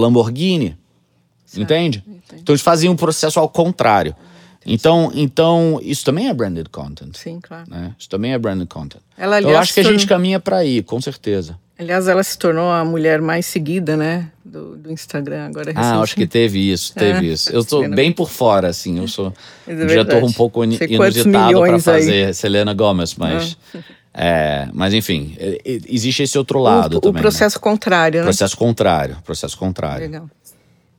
Entende? 1.61 2.03
Então 2.33 2.53
eles 2.53 2.61
fazem 2.61 2.89
um 2.89 2.95
processo 2.95 3.39
ao 3.39 3.47
contrário. 3.49 4.15
Então, 4.65 5.11
então, 5.13 5.79
isso 5.83 6.03
também 6.03 6.27
é 6.27 6.33
branded 6.33 6.67
content. 6.69 7.15
Sim, 7.15 7.39
claro. 7.39 7.65
Né? 7.69 7.93
Isso 7.99 8.09
também 8.09 8.33
é 8.33 8.37
branded 8.39 8.67
content. 8.67 8.99
Ela, 9.15 9.37
Então, 9.37 9.51
eu 9.51 9.55
aliás, 9.55 9.63
acho 9.67 9.73
que 9.75 9.79
a 9.79 9.83
gente 9.83 10.07
tornou- 10.07 10.07
caminha 10.07 10.39
para 10.39 10.57
aí, 10.57 10.81
com 10.81 10.99
certeza. 10.99 11.55
Aliás, 11.77 12.07
ela 12.07 12.23
se 12.23 12.37
tornou 12.37 12.71
a 12.71 12.83
mulher 12.85 13.21
mais 13.21 13.45
seguida, 13.45 13.95
né? 13.97 14.31
Do, 14.43 14.77
do 14.77 14.91
Instagram 14.91 15.47
agora. 15.47 15.71
Ah, 15.75 15.99
acho 15.99 16.15
que 16.15 16.25
teve 16.25 16.71
isso, 16.71 16.93
teve 16.95 17.27
É, 17.29 17.33
isso. 17.33 17.51
Eu 17.51 17.63
né? 17.81 17.95
bem 17.95 18.11
por 18.11 18.29
fora, 18.29 18.69
assim. 18.69 18.97
Eu 18.97 19.07
sou 19.07 19.27
um 19.27 19.71
é 19.71 19.75
diretor 19.75 19.95
verdade. 20.13 20.25
um 20.25 20.31
pouco 20.31 20.61
Sei 20.75 20.87
inusitado 20.87 21.31
para 21.31 21.47
milhões 21.47 21.87
aí. 21.87 21.99
fazer 22.01 22.33
Selena 22.33 22.73
Gomez, 22.73 23.13
mas. 23.15 23.57
é, 24.13 24.69
mas 24.73 24.93
enfim, 24.93 25.35
é, 25.37 25.59
é, 25.65 25.79
existe 25.89 26.23
esse 26.23 26.37
outro 26.37 26.59
lado 26.59 26.97
o, 26.97 27.01
também. 27.01 27.19
o 27.19 27.21
processo 27.21 27.59
contrário, 27.59 28.19
né? 28.19 28.21
né? 28.21 28.25
Processo 28.31 28.55
contrário. 28.57 29.17
Processo 29.25 29.57
contrário. 29.57 30.05
Legal. 30.05 30.29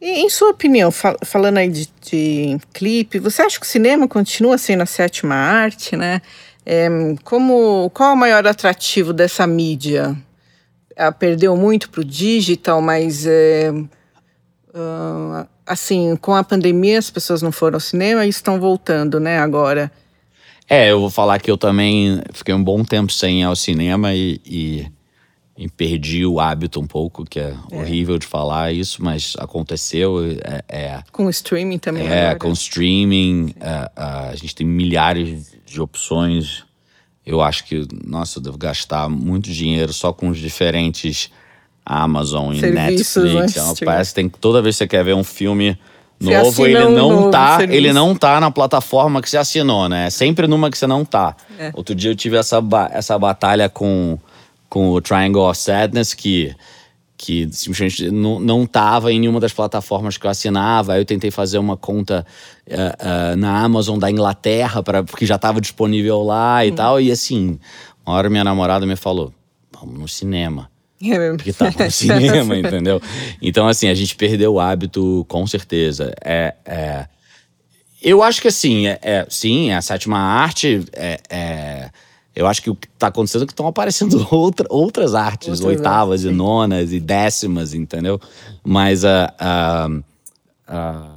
E, 0.00 0.20
em 0.20 0.28
sua 0.28 0.50
opinião, 0.50 0.90
fal- 0.90 1.16
falando 1.24 1.58
aí 1.58 1.68
de, 1.68 1.88
de 2.02 2.58
clipe, 2.72 3.18
você 3.18 3.42
acha 3.42 3.58
que 3.58 3.64
o 3.66 3.68
cinema 3.68 4.06
continua 4.06 4.58
sendo 4.58 4.82
a 4.82 4.86
sétima 4.86 5.34
arte, 5.34 5.96
né? 5.96 6.20
É, 6.64 6.88
como, 7.24 7.90
qual 7.94 8.12
o 8.12 8.16
maior 8.16 8.46
atrativo 8.46 9.12
dessa 9.12 9.46
mídia? 9.46 10.16
Ela 10.94 11.12
perdeu 11.12 11.56
muito 11.56 11.88
para 11.90 12.00
o 12.00 12.04
digital, 12.04 12.80
mas 12.82 13.24
é, 13.26 13.72
ah, 14.74 15.46
assim, 15.66 16.16
com 16.16 16.34
a 16.34 16.44
pandemia 16.44 16.98
as 16.98 17.10
pessoas 17.10 17.40
não 17.42 17.52
foram 17.52 17.76
ao 17.76 17.80
cinema 17.80 18.26
e 18.26 18.28
estão 18.28 18.60
voltando, 18.60 19.18
né? 19.20 19.38
Agora. 19.38 19.90
É, 20.68 20.90
eu 20.90 20.98
vou 21.00 21.10
falar 21.10 21.38
que 21.38 21.50
eu 21.50 21.56
também 21.56 22.20
fiquei 22.32 22.54
um 22.54 22.62
bom 22.62 22.82
tempo 22.84 23.12
sem 23.12 23.40
ir 23.40 23.44
ao 23.44 23.54
cinema 23.56 24.12
e, 24.14 24.40
e- 24.44 24.86
e 25.58 25.68
perdi 25.68 26.26
o 26.26 26.38
hábito 26.38 26.78
um 26.80 26.86
pouco, 26.86 27.24
que 27.24 27.40
é, 27.40 27.54
horrível 27.72 28.18
de 28.18 28.26
falar 28.26 28.72
isso, 28.72 29.02
mas 29.02 29.34
aconteceu. 29.38 30.20
É, 30.44 30.64
é, 30.68 31.02
Com 31.10 31.26
o 31.26 31.30
streaming 31.30 31.78
também. 31.78 32.06
é, 32.06 32.24
agora. 32.26 32.38
com 32.38 32.52
streaming, 32.52 33.54
é, 33.60 33.90
a 33.96 34.32
gente 34.36 34.54
tem 34.54 34.66
milhares 34.66 35.52
de 35.64 35.80
opções. 35.80 36.62
Eu 37.24 37.40
acho 37.40 37.64
que, 37.64 37.86
nossa, 38.06 38.38
eu 38.38 38.42
devo 38.42 38.58
gastar 38.58 39.08
muito 39.08 39.50
dinheiro 39.50 39.92
só 39.92 40.12
com 40.12 40.28
os 40.28 40.38
diferentes 40.38 41.30
Amazon 41.84 42.52
e 42.54 42.60
Serviços, 42.60 43.24
Netflix. 43.32 43.56
É 43.56 43.60
streaming. 43.60 43.84
parece 43.84 44.10
que 44.10 44.14
tem, 44.16 44.28
toda 44.28 44.60
vez 44.62 44.74
que 44.74 44.78
você 44.78 44.86
quer 44.88 45.04
ver 45.04 45.14
um 45.14 45.24
filme 45.24 45.78
novo, 46.20 46.66
ele 46.66 46.78
um 46.84 46.90
não 46.90 47.08
novo 47.10 47.30
tá, 47.30 47.56
serviço. 47.58 47.76
ele 47.78 47.92
não 47.92 48.14
tá 48.14 48.40
na 48.40 48.50
plataforma 48.50 49.20
que 49.22 49.28
você 49.30 49.36
assinou, 49.38 49.88
né? 49.88 50.06
É 50.06 50.10
sempre 50.10 50.46
numa 50.46 50.70
que 50.70 50.76
você 50.78 50.86
não 50.86 51.04
tá. 51.04 51.36
É. 51.58 51.70
Outro 51.74 51.94
dia 51.94 52.10
eu 52.10 52.16
tive 52.16 52.36
essa, 52.36 52.60
ba- 52.60 52.90
essa 52.92 53.18
batalha 53.18 53.68
com, 53.68 54.18
com 54.68 54.90
o 54.90 55.00
Triangle 55.00 55.42
of 55.48 55.58
Sadness, 55.58 56.12
que, 56.14 56.54
que 57.16 57.48
simplesmente 57.52 58.10
não, 58.10 58.38
não 58.40 58.66
tava 58.66 59.12
em 59.12 59.20
nenhuma 59.20 59.40
das 59.40 59.52
plataformas 59.52 60.16
que 60.16 60.26
eu 60.26 60.30
assinava. 60.30 60.92
Aí 60.94 61.00
eu 61.00 61.04
tentei 61.04 61.30
fazer 61.30 61.58
uma 61.58 61.76
conta 61.76 62.26
eh, 62.66 62.96
eh, 62.98 63.36
na 63.36 63.60
Amazon 63.62 63.98
da 63.98 64.10
Inglaterra, 64.10 64.82
pra, 64.82 65.02
porque 65.02 65.24
já 65.26 65.36
estava 65.36 65.60
disponível 65.60 66.22
lá 66.22 66.58
Hum. 66.62 66.66
e 66.66 66.72
tal. 66.72 67.00
E 67.00 67.10
assim, 67.10 67.58
uma 68.04 68.16
hora 68.16 68.28
minha 68.30 68.44
namorada 68.44 68.84
me 68.86 68.96
falou: 68.96 69.32
vamos 69.72 69.98
no 69.98 70.08
cinema. 70.08 70.70
Porque 71.36 71.52
tava 71.52 71.84
no 71.84 71.90
cinema, 71.90 72.56
entendeu? 72.58 73.00
Então, 73.42 73.68
assim, 73.68 73.86
a 73.88 73.94
gente 73.94 74.16
perdeu 74.16 74.54
o 74.54 74.60
hábito, 74.60 75.26
com 75.28 75.46
certeza. 75.46 76.14
É, 76.24 76.54
é- 76.64 77.06
Eu 78.00 78.22
acho 78.22 78.40
que, 78.40 78.48
assim, 78.48 78.86
é, 78.86 78.98
é- 79.02 79.26
sim, 79.28 79.72
a 79.72 79.82
sétima 79.82 80.18
arte 80.18 80.84
é. 80.94 81.90
É- 82.36 82.40
Eu 82.40 82.46
acho 82.46 82.62
que 82.62 82.70
o 82.70 82.74
que 82.74 82.86
tá 82.98 83.06
acontecendo 83.08 83.42
é 83.44 83.46
que 83.46 83.52
estão 83.52 83.66
aparecendo 83.66 84.26
outra, 84.30 84.66
outras 84.70 85.14
artes, 85.14 85.48
Outras 85.48 85.64
oitavas 85.66 86.20
artes, 86.20 86.32
e 86.34 86.36
nonas 86.36 86.92
e 86.92 87.00
décimas, 87.00 87.74
entendeu? 87.74 88.20
Mas 88.64 89.04
a. 89.04 89.32
a- 89.38 89.88
a- 90.68 91.16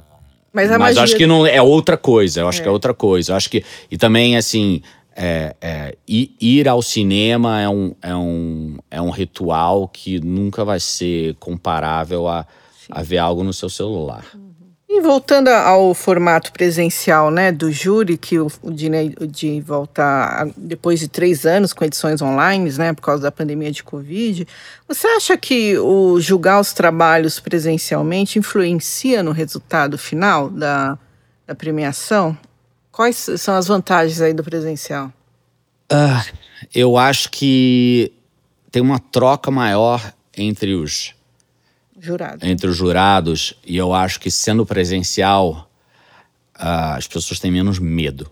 Mas 0.52 0.70
a 0.70 0.78
mas 0.78 0.96
magia 0.96 1.00
eu 1.00 1.04
acho 1.04 1.16
que 1.16 1.26
não 1.26 1.46
é 1.46 1.60
outra 1.62 1.96
coisa. 1.96 2.40
Eu 2.40 2.48
acho 2.48 2.60
que 2.62 2.68
é 2.68 2.70
outra 2.70 2.92
coisa. 2.94 3.32
Eu 3.32 3.36
acho 3.36 3.48
que 3.50 3.62
e 3.90 3.96
também 3.96 4.36
assim 4.36 4.82
é, 5.14 5.54
é, 5.60 5.96
ir 6.08 6.68
ao 6.68 6.80
cinema 6.82 7.60
é 7.60 7.68
um, 7.68 7.94
é 8.00 8.14
um 8.16 8.76
é 8.90 9.02
um 9.02 9.10
ritual 9.10 9.86
que 9.88 10.18
nunca 10.20 10.64
vai 10.64 10.80
ser 10.80 11.34
comparável 11.36 12.26
a, 12.26 12.46
a 12.90 13.02
ver 13.02 13.18
algo 13.18 13.44
no 13.44 13.52
seu 13.52 13.68
celular. 13.68 14.24
Voltando 15.02 15.48
ao 15.48 15.94
formato 15.94 16.52
presencial, 16.52 17.30
né, 17.30 17.50
do 17.50 17.72
júri, 17.72 18.18
que 18.18 18.38
o, 18.38 18.50
Dinei 18.70 19.14
de 19.28 19.60
voltar 19.60 20.42
a- 20.42 20.50
depois 20.56 21.00
de 21.00 21.08
três 21.08 21.46
anos 21.46 21.72
com 21.72 21.84
edições 21.84 22.20
online, 22.20 22.70
né, 22.72 22.92
por 22.92 23.02
causa 23.02 23.22
da 23.22 23.32
pandemia 23.32 23.70
de 23.72 23.82
Covid, 23.82 24.46
você 24.86 25.06
acha 25.08 25.36
que 25.36 25.78
o 25.78 26.20
julgar 26.20 26.60
os 26.60 26.72
trabalhos 26.72 27.40
presencialmente 27.40 28.38
influencia 28.38 29.22
no 29.22 29.32
resultado 29.32 29.96
final 29.96 30.50
da, 30.50 30.98
da 31.46 31.54
premiação? 31.54 32.36
Quais 32.92 33.16
são 33.38 33.54
as 33.54 33.66
vantagens 33.66 34.20
aí 34.20 34.34
do 34.34 34.44
presencial? 34.44 35.10
Eu 36.74 36.96
acho 36.98 37.30
que 37.30 38.12
tem 38.70 38.82
uma 38.82 38.98
troca 38.98 39.50
maior 39.50 40.12
entre 40.36 40.74
os 40.74 41.14
Jurado. 42.00 42.46
entre 42.46 42.66
os 42.66 42.76
jurados 42.76 43.54
e 43.64 43.76
eu 43.76 43.92
acho 43.92 44.18
que 44.18 44.30
sendo 44.30 44.64
presencial 44.64 45.70
ah, 46.54 46.96
as 46.96 47.06
pessoas 47.06 47.38
têm 47.38 47.50
menos 47.50 47.78
medo. 47.78 48.30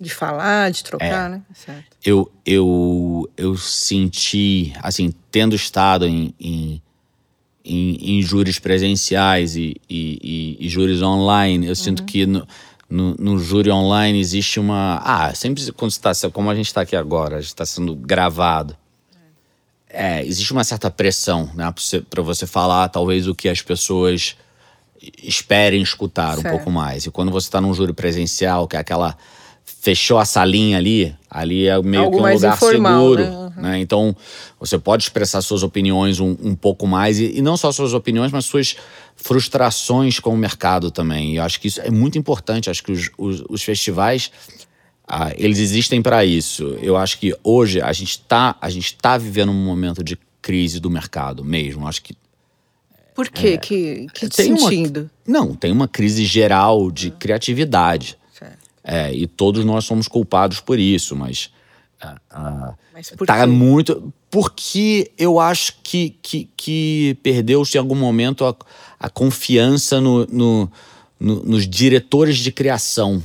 De 0.00 0.10
falar, 0.10 0.70
de 0.70 0.82
trocar, 0.82 1.28
né? 1.28 1.42
Certo. 1.54 1.96
eu, 2.02 2.30
eu, 2.46 3.30
eu 3.36 3.56
senti, 3.56 4.72
assim, 4.82 5.12
tendo 5.30 5.54
estado 5.54 6.06
em, 6.06 6.34
em, 6.40 6.82
em, 7.62 8.18
em 8.18 8.22
júris 8.22 8.58
presenciais 8.58 9.56
e, 9.56 9.76
e, 9.88 10.56
e, 10.58 10.66
e 10.66 10.68
júris 10.70 11.02
online, 11.02 11.66
eu 11.66 11.76
sinto 11.76 12.04
que 12.04 12.24
no, 12.24 12.46
no, 12.88 13.14
no 13.14 13.38
júri 13.38 13.70
online 13.70 14.18
existe 14.18 14.58
uma. 14.58 15.00
Ah, 15.04 15.34
sempre 15.34 15.70
quando 15.72 15.90
está. 15.92 16.12
Como 16.32 16.50
a 16.50 16.54
gente 16.54 16.66
está 16.66 16.80
aqui 16.80 16.96
agora, 16.96 17.36
a 17.36 17.40
gente 17.40 17.48
está 17.48 17.66
sendo 17.66 17.94
gravado. 17.94 18.76
É, 19.92 20.24
existe 20.24 20.52
uma 20.52 20.62
certa 20.62 20.90
pressão, 20.90 21.50
né, 21.54 21.72
para 22.08 22.22
você, 22.22 22.46
falar 22.46 22.88
talvez 22.88 23.26
o 23.26 23.34
que 23.34 23.48
as 23.48 23.60
pessoas 23.60 24.36
esperem 25.22 25.82
escutar 25.82 26.38
um 26.38 26.42
Certo. 26.42 26.54
pouco 26.56 26.70
mais. 26.70 27.06
E 27.06 27.10
quando 27.10 27.32
você 27.32 27.48
está 27.48 27.60
num 27.60 27.74
júri 27.74 27.92
presencial, 27.92 28.68
que 28.68 28.76
é 28.76 28.78
aquela 28.78 29.16
fechou 29.80 30.18
a 30.18 30.24
salinha 30.24 30.76
ali, 30.76 31.14
ali 31.30 31.66
é 31.66 31.80
meio 31.80 32.04
Algo 32.04 32.16
que 32.16 32.22
um 32.22 32.32
lugar 32.34 32.54
informal, 32.54 33.00
seguro, 33.00 33.22
né? 33.22 33.30
Uhum. 33.30 33.62
né? 33.62 33.80
Então 33.80 34.16
você 34.58 34.78
pode 34.78 35.04
expressar 35.04 35.40
suas 35.40 35.62
opiniões 35.62 36.20
um, 36.20 36.36
um 36.42 36.54
pouco 36.54 36.86
mais 36.86 37.18
e, 37.18 37.38
e 37.38 37.42
não 37.42 37.56
só 37.56 37.72
suas 37.72 37.94
opiniões, 37.94 38.30
mas 38.30 38.44
suas 38.44 38.76
frustrações 39.16 40.20
com 40.20 40.34
o 40.34 40.36
mercado 40.36 40.90
também. 40.90 41.32
E 41.32 41.36
eu 41.36 41.42
acho 41.42 41.58
que 41.60 41.68
isso 41.68 41.80
é 41.80 41.90
muito 41.90 42.18
importante. 42.18 42.68
Acho 42.68 42.82
que 42.82 42.92
os, 42.92 43.10
os, 43.16 43.42
os 43.48 43.62
festivais 43.62 44.30
ah, 45.12 45.32
eles 45.36 45.58
existem 45.58 46.00
para 46.00 46.24
isso. 46.24 46.78
Eu 46.80 46.96
acho 46.96 47.18
que 47.18 47.34
hoje 47.42 47.80
a 47.80 47.92
gente 47.92 48.10
está 48.10 48.56
a 48.60 48.70
gente 48.70 48.94
tá 48.94 49.18
vivendo 49.18 49.50
um 49.50 49.64
momento 49.64 50.04
de 50.04 50.16
crise 50.40 50.78
do 50.78 50.88
mercado 50.88 51.44
mesmo. 51.44 51.86
Acho 51.88 52.00
que 52.02 52.14
Por 53.14 53.28
quê? 53.28 53.58
que, 53.58 54.06
que 54.14 54.26
É. 54.26 54.28
tem 54.28 54.52
uma- 54.52 54.70
não 55.26 55.54
tem 55.54 55.72
uma 55.72 55.88
crise 55.88 56.24
geral 56.24 56.90
de 56.92 57.10
criatividade. 57.10 58.16
Certo. 58.32 58.58
É, 58.84 59.12
e 59.12 59.26
todos 59.26 59.64
nós 59.64 59.84
somos 59.84 60.06
culpados 60.06 60.60
por 60.60 60.78
isso, 60.78 61.16
mas 61.16 61.50
Mas 62.94 63.10
por 63.10 63.26
tá 63.26 63.40
quê? 63.40 63.46
muito. 63.46 64.12
Porque 64.30 65.10
eu 65.18 65.38
acho 65.40 65.74
que, 65.82 66.10
que, 66.22 66.48
que 66.56 67.16
perdeu-se 67.22 67.76
em 67.76 67.80
algum 67.80 67.96
momento 67.96 68.44
a, 68.44 68.54
a 68.98 69.10
confiança 69.10 70.00
no, 70.00 70.24
no- 70.26 70.70
no- 71.18 71.42
nos 71.44 71.66
diretores 71.68 72.38
de 72.38 72.52
criação. 72.52 73.20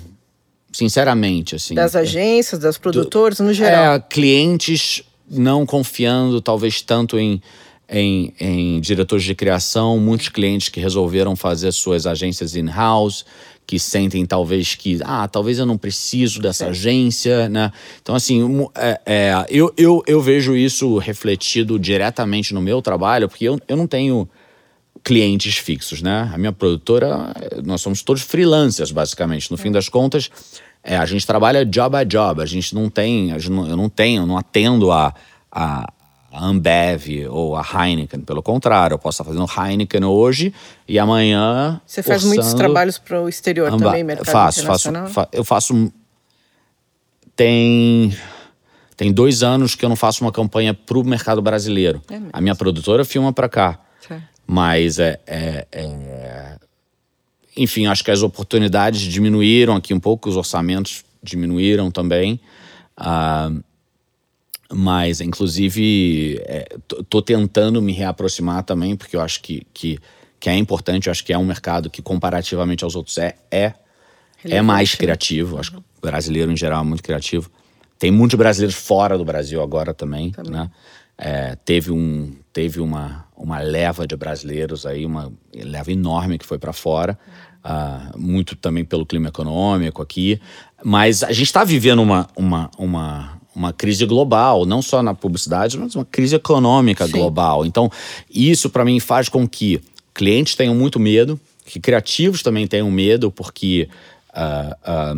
Sinceramente, 0.75 1.55
assim. 1.55 1.73
Das 1.73 1.95
agências, 1.95 2.59
das 2.59 2.77
produtoras, 2.77 3.39
no 3.39 3.53
geral. 3.53 3.95
É, 3.95 3.99
clientes 3.99 5.03
não 5.31 5.65
confiando 5.65 6.41
talvez 6.41 6.81
tanto 6.81 7.17
em, 7.17 7.41
em, 7.89 8.33
em 8.37 8.81
diretores 8.81 9.23
de 9.23 9.33
criação, 9.33 9.97
muitos 9.97 10.27
clientes 10.27 10.67
que 10.67 10.81
resolveram 10.81 11.33
fazer 11.33 11.71
suas 11.71 12.05
agências 12.05 12.57
in-house, 12.57 13.25
que 13.65 13.79
sentem 13.79 14.25
talvez 14.25 14.75
que, 14.75 14.99
ah, 15.05 15.25
talvez 15.29 15.59
eu 15.59 15.65
não 15.65 15.77
preciso 15.77 16.41
dessa 16.41 16.67
agência, 16.67 17.47
né? 17.47 17.71
Então, 18.01 18.13
assim, 18.13 18.67
é, 18.75 19.01
é, 19.05 19.45
eu, 19.49 19.73
eu, 19.77 20.03
eu 20.05 20.21
vejo 20.21 20.57
isso 20.57 20.97
refletido 20.97 21.79
diretamente 21.79 22.53
no 22.53 22.61
meu 22.61 22.81
trabalho, 22.81 23.29
porque 23.29 23.45
eu, 23.45 23.57
eu 23.65 23.77
não 23.77 23.87
tenho 23.87 24.27
clientes 25.05 25.55
fixos, 25.57 26.01
né? 26.01 26.29
A 26.33 26.37
minha 26.37 26.51
produtora, 26.51 27.31
nós 27.63 27.79
somos 27.79 28.01
todos 28.01 28.23
freelancers, 28.23 28.91
basicamente. 28.91 29.51
No 29.51 29.55
fim 29.57 29.71
das 29.71 29.87
contas, 29.87 30.31
é, 30.83 30.97
a 30.97 31.05
gente 31.05 31.25
trabalha 31.27 31.63
job 31.63 31.95
a 31.95 32.03
job. 32.03 32.41
A 32.41 32.45
gente 32.47 32.73
não 32.73 32.89
tem, 32.89 33.29
gente 33.33 33.51
não- 33.51 33.67
eu 33.67 33.77
não 33.77 33.87
tenho, 33.87 34.23
eu 34.23 34.25
não 34.25 34.35
atendo 34.35 34.91
a, 34.91 35.13
a, 35.51 35.87
a 36.31 36.45
Ambev 36.45 37.27
ou 37.29 37.55
a 37.55 37.61
Heineken. 37.63 38.21
Pelo 38.21 38.41
contrário, 38.41 38.95
eu 38.95 38.99
posso 38.99 39.21
estar 39.21 39.31
fazendo 39.31 39.45
Heineken 39.47 40.03
hoje 40.05 40.51
e 40.87 40.97
amanhã. 40.97 41.79
Você 41.85 42.01
faz 42.01 42.23
muitos 42.23 42.47
orçando 42.47 42.57
trabalhos 42.57 42.97
para 42.97 43.21
o 43.21 43.29
exterior 43.29 43.71
Amba- 43.71 43.85
também, 43.85 44.03
mercado 44.03 44.25
faço, 44.25 44.63
faço, 44.65 44.89
internacional? 44.89 45.07
fa- 45.07 45.29
eu 45.31 45.43
faço. 45.43 45.93
Tem. 47.35 48.15
Tem 48.97 49.11
dois 49.11 49.43
anos 49.43 49.75
que 49.75 49.83
eu 49.83 49.89
não 49.89 49.95
faço 49.95 50.23
uma 50.23 50.31
campanha 50.31 50.73
para 50.73 50.97
o 50.97 51.03
mercado 51.03 51.41
brasileiro. 51.41 52.01
É 52.09 52.19
a 52.31 52.39
minha 52.41 52.55
produtora 52.55 53.03
filma 53.03 53.33
para 53.33 53.49
cá. 53.49 53.79
Mas 54.47 54.99
é, 54.99 55.19
é- 55.25 55.67
é- 55.71 56.57
Enfim, 57.57 57.85
acho 57.87 58.03
que 58.03 58.11
as 58.11 58.21
oportunidades 58.21 59.01
diminuíram 59.01 59.75
aqui 59.75 59.93
um 59.93 59.99
pouco, 59.99 60.29
os 60.29 60.35
orçamentos 60.35 61.03
diminuíram 61.23 61.89
também. 61.89 62.39
Ah, 62.97 63.49
mas, 64.71 65.21
inclusive, 65.21 66.41
é, 66.45 66.67
tô, 66.87 67.03
tô 67.03 67.21
tentando 67.21 67.81
me 67.81 67.93
reaproximar 67.93 68.63
também, 68.63 68.95
porque 68.95 69.15
eu 69.15 69.21
acho 69.21 69.41
que, 69.41 69.65
que, 69.73 69.99
que 70.39 70.49
é 70.49 70.55
importante, 70.55 71.07
eu 71.07 71.11
acho 71.11 71.23
que 71.23 71.31
é 71.31 71.37
um 71.37 71.45
mercado 71.45 71.89
que, 71.89 72.01
comparativamente 72.01 72.83
aos 72.83 72.95
outros, 72.95 73.17
é, 73.17 73.35
é, 73.51 73.73
é 74.43 74.61
mais 74.61 74.91
né? 74.91 74.97
criativo. 74.97 75.57
Acho 75.59 75.71
que 75.71 75.77
o 75.77 75.83
brasileiro, 76.01 76.51
em 76.51 76.57
geral, 76.57 76.81
é 76.81 76.85
muito 76.85 77.03
criativo. 77.03 77.49
Tem 77.97 78.11
muitos 78.11 78.37
brasileiros 78.37 78.75
fora 78.75 79.17
do 79.17 79.23
Brasil 79.23 79.61
agora 79.61 79.93
também, 79.93 80.33
né? 80.49 80.69
É, 81.17 81.55
teve 81.63 81.91
um, 81.91 82.33
teve 82.51 82.79
uma, 82.79 83.25
uma 83.35 83.59
leva 83.59 84.05
de 84.05 84.15
brasileiros 84.15 84.85
aí, 84.85 85.05
uma 85.05 85.31
leva 85.53 85.91
enorme 85.91 86.37
que 86.37 86.45
foi 86.45 86.57
para 86.57 86.73
fora, 86.73 87.17
ah, 87.63 88.11
muito 88.17 88.55
também 88.55 88.83
pelo 88.83 89.05
clima 89.05 89.29
econômico 89.29 90.01
aqui. 90.01 90.39
Mas 90.83 91.23
a 91.23 91.31
gente 91.31 91.47
está 91.47 91.63
vivendo 91.63 92.01
uma, 92.01 92.27
uma, 92.35 92.69
uma, 92.77 93.41
uma 93.55 93.73
crise 93.73 94.05
global, 94.05 94.65
não 94.65 94.81
só 94.81 95.01
na 95.01 95.13
publicidade, 95.13 95.77
mas 95.77 95.95
uma 95.95 96.05
crise 96.05 96.35
econômica 96.35 97.05
Sim. 97.05 97.13
global. 97.13 97.65
Então, 97.65 97.89
isso 98.29 98.69
para 98.69 98.85
mim 98.85 98.99
faz 98.99 99.29
com 99.29 99.47
que 99.47 99.81
clientes 100.13 100.55
tenham 100.55 100.75
muito 100.75 100.99
medo, 100.99 101.39
que 101.65 101.79
criativos 101.79 102.43
também 102.43 102.67
tenham 102.67 102.91
medo, 102.91 103.31
porque. 103.31 103.87
ah, 104.33 104.77
ah, 104.83 105.15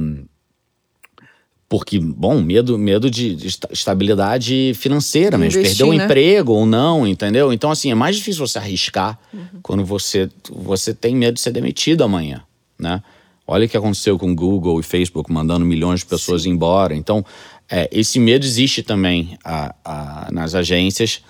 porque, 1.69 1.99
bom, 1.99 2.41
medo, 2.41 2.77
medo 2.77 3.09
de, 3.11 3.35
de 3.35 3.47
esta- 3.47 3.67
estabilidade 3.71 4.71
financeira 4.75 5.37
mesmo, 5.37 5.59
Investir, 5.59 5.77
perder 5.85 5.93
o 5.93 5.97
né? 5.97 6.05
emprego 6.05 6.53
ou 6.53 6.65
não, 6.65 7.05
entendeu? 7.05 7.51
Então, 7.51 7.69
assim, 7.69 7.91
é 7.91 7.95
mais 7.95 8.15
difícil 8.15 8.45
você 8.47 8.57
arriscar 8.57 9.19
quando 9.61 9.83
você, 9.83 10.29
você 10.49 10.93
tem 10.93 11.13
medo 11.15 11.35
de 11.35 11.41
ser 11.41 11.51
demitido 11.51 12.03
amanhã, 12.03 12.41
né? 12.79 13.01
Olha 13.45 13.65
o 13.65 13.69
que 13.69 13.77
aconteceu 13.77 14.17
com 14.17 14.33
Google 14.35 14.79
e 14.79 14.83
Facebook 14.83 15.31
mandando 15.31 15.65
milhões 15.65 16.01
de 16.01 16.05
pessoas 16.05 16.45
embora. 16.45 16.93
Então, 16.95 17.25
é, 17.69 17.89
esse 17.91 18.19
medo 18.19 18.45
existe 18.45 18.83
também 18.83 19.37
ah, 19.43 19.73
ah, 19.85 20.29
nas 20.31 20.53
agências. 20.55 21.21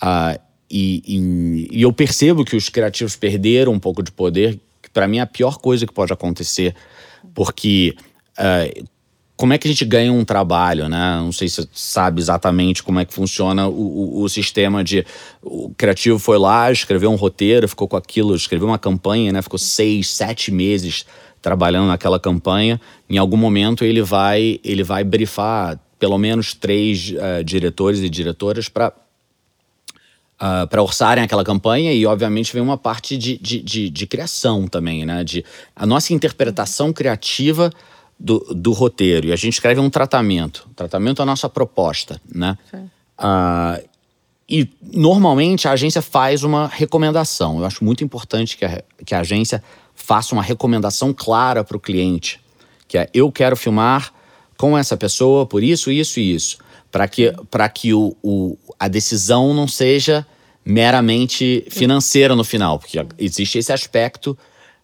ah, 0.00 0.38
e, 0.70 1.02
e- 1.06 1.78
e 1.78 1.82
eu 1.82 1.92
percebo 1.94 2.44
que 2.44 2.54
os 2.56 2.68
criativos 2.68 3.16
perderam 3.16 3.72
um 3.72 3.78
pouco 3.78 4.02
de 4.02 4.12
poder, 4.12 4.58
que 4.82 4.90
para 4.90 5.08
mim 5.08 5.16
é 5.16 5.20
a 5.22 5.26
pior 5.26 5.56
coisa 5.58 5.86
que 5.86 5.92
pode 5.94 6.12
acontecer, 6.12 6.74
porque 7.34 7.94
ah, 8.36 8.64
como 9.38 9.52
é 9.52 9.58
que 9.58 9.68
a 9.68 9.70
gente 9.70 9.84
ganha 9.84 10.12
um 10.12 10.24
trabalho, 10.24 10.88
né? 10.88 11.16
Não 11.20 11.30
sei 11.30 11.48
se 11.48 11.62
você 11.62 11.68
sabe 11.72 12.20
exatamente 12.20 12.82
como 12.82 12.98
é 12.98 13.04
que 13.04 13.14
funciona 13.14 13.68
o, 13.68 13.72
o- 14.18 14.22
o 14.24 14.28
sistema 14.28 14.82
de. 14.82 15.06
O 15.40 15.70
criativo 15.78 16.18
foi 16.18 16.36
lá, 16.38 16.70
escreveu 16.72 17.08
um 17.10 17.14
roteiro, 17.14 17.68
ficou 17.68 17.86
com 17.86 17.96
aquilo, 17.96 18.34
escreveu 18.34 18.66
uma 18.66 18.78
campanha, 18.80 19.32
né? 19.32 19.40
Ficou 19.40 19.58
seis, 19.58 20.10
sete 20.10 20.50
meses 20.50 21.06
trabalhando 21.40 21.86
naquela 21.86 22.18
campanha. 22.18 22.80
Em 23.08 23.16
algum 23.16 23.36
momento 23.36 23.84
ele 23.84 24.02
vai, 24.02 24.58
ele 24.64 24.82
vai 24.82 25.04
brifar 25.04 25.78
pelo 26.00 26.18
menos 26.18 26.52
três 26.52 27.14
eh, 27.16 27.44
diretores 27.44 28.00
e 28.00 28.10
diretoras 28.10 28.68
para 28.68 28.92
para 30.70 30.80
orçarem 30.82 31.24
aquela 31.24 31.42
campanha 31.44 31.92
e, 31.92 32.06
obviamente, 32.06 32.52
vem 32.52 32.62
uma 32.62 32.78
parte 32.78 33.16
de, 33.18 33.36
de, 33.38 33.60
de, 33.60 33.90
de 33.90 34.06
criação 34.06 34.68
também, 34.68 35.04
né? 35.04 35.24
De 35.24 35.44
a 35.74 35.84
nossa 35.84 36.12
interpretação 36.12 36.92
criativa 36.92 37.72
do, 38.18 38.38
do 38.54 38.72
roteiro. 38.72 39.26
E 39.28 39.32
a 39.32 39.36
gente 39.36 39.54
escreve 39.54 39.80
um 39.80 39.88
tratamento. 39.90 40.66
O 40.70 40.74
tratamento 40.74 41.20
é 41.20 41.22
a 41.22 41.26
nossa 41.26 41.48
proposta, 41.48 42.20
né? 42.32 42.56
Ah, 43.16 43.80
e, 44.48 44.68
normalmente, 44.82 45.68
a 45.68 45.72
agência 45.72 46.00
faz 46.00 46.42
uma 46.42 46.66
recomendação. 46.66 47.58
Eu 47.58 47.64
acho 47.66 47.84
muito 47.84 48.02
importante 48.02 48.56
que 48.56 48.64
a, 48.64 48.82
que 49.04 49.14
a 49.14 49.20
agência 49.20 49.62
faça 49.94 50.34
uma 50.34 50.42
recomendação 50.42 51.12
clara 51.12 51.62
para 51.62 51.76
o 51.76 51.80
cliente. 51.80 52.40
Que 52.86 52.96
é, 52.98 53.10
eu 53.12 53.30
quero 53.30 53.56
filmar 53.56 54.12
com 54.56 54.76
essa 54.76 54.96
pessoa 54.96 55.44
por 55.46 55.62
isso, 55.62 55.90
isso 55.90 56.18
e 56.18 56.34
isso. 56.34 56.58
Para 56.90 57.06
que, 57.06 57.32
pra 57.50 57.68
que 57.68 57.92
o, 57.92 58.16
o- 58.22 58.56
a 58.78 58.88
decisão 58.88 59.52
não 59.52 59.68
seja 59.68 60.26
meramente 60.64 61.64
financeira 61.70 62.34
no 62.36 62.44
final. 62.44 62.78
Porque 62.78 62.98
existe 63.18 63.58
esse 63.58 63.72
aspecto 63.72 64.36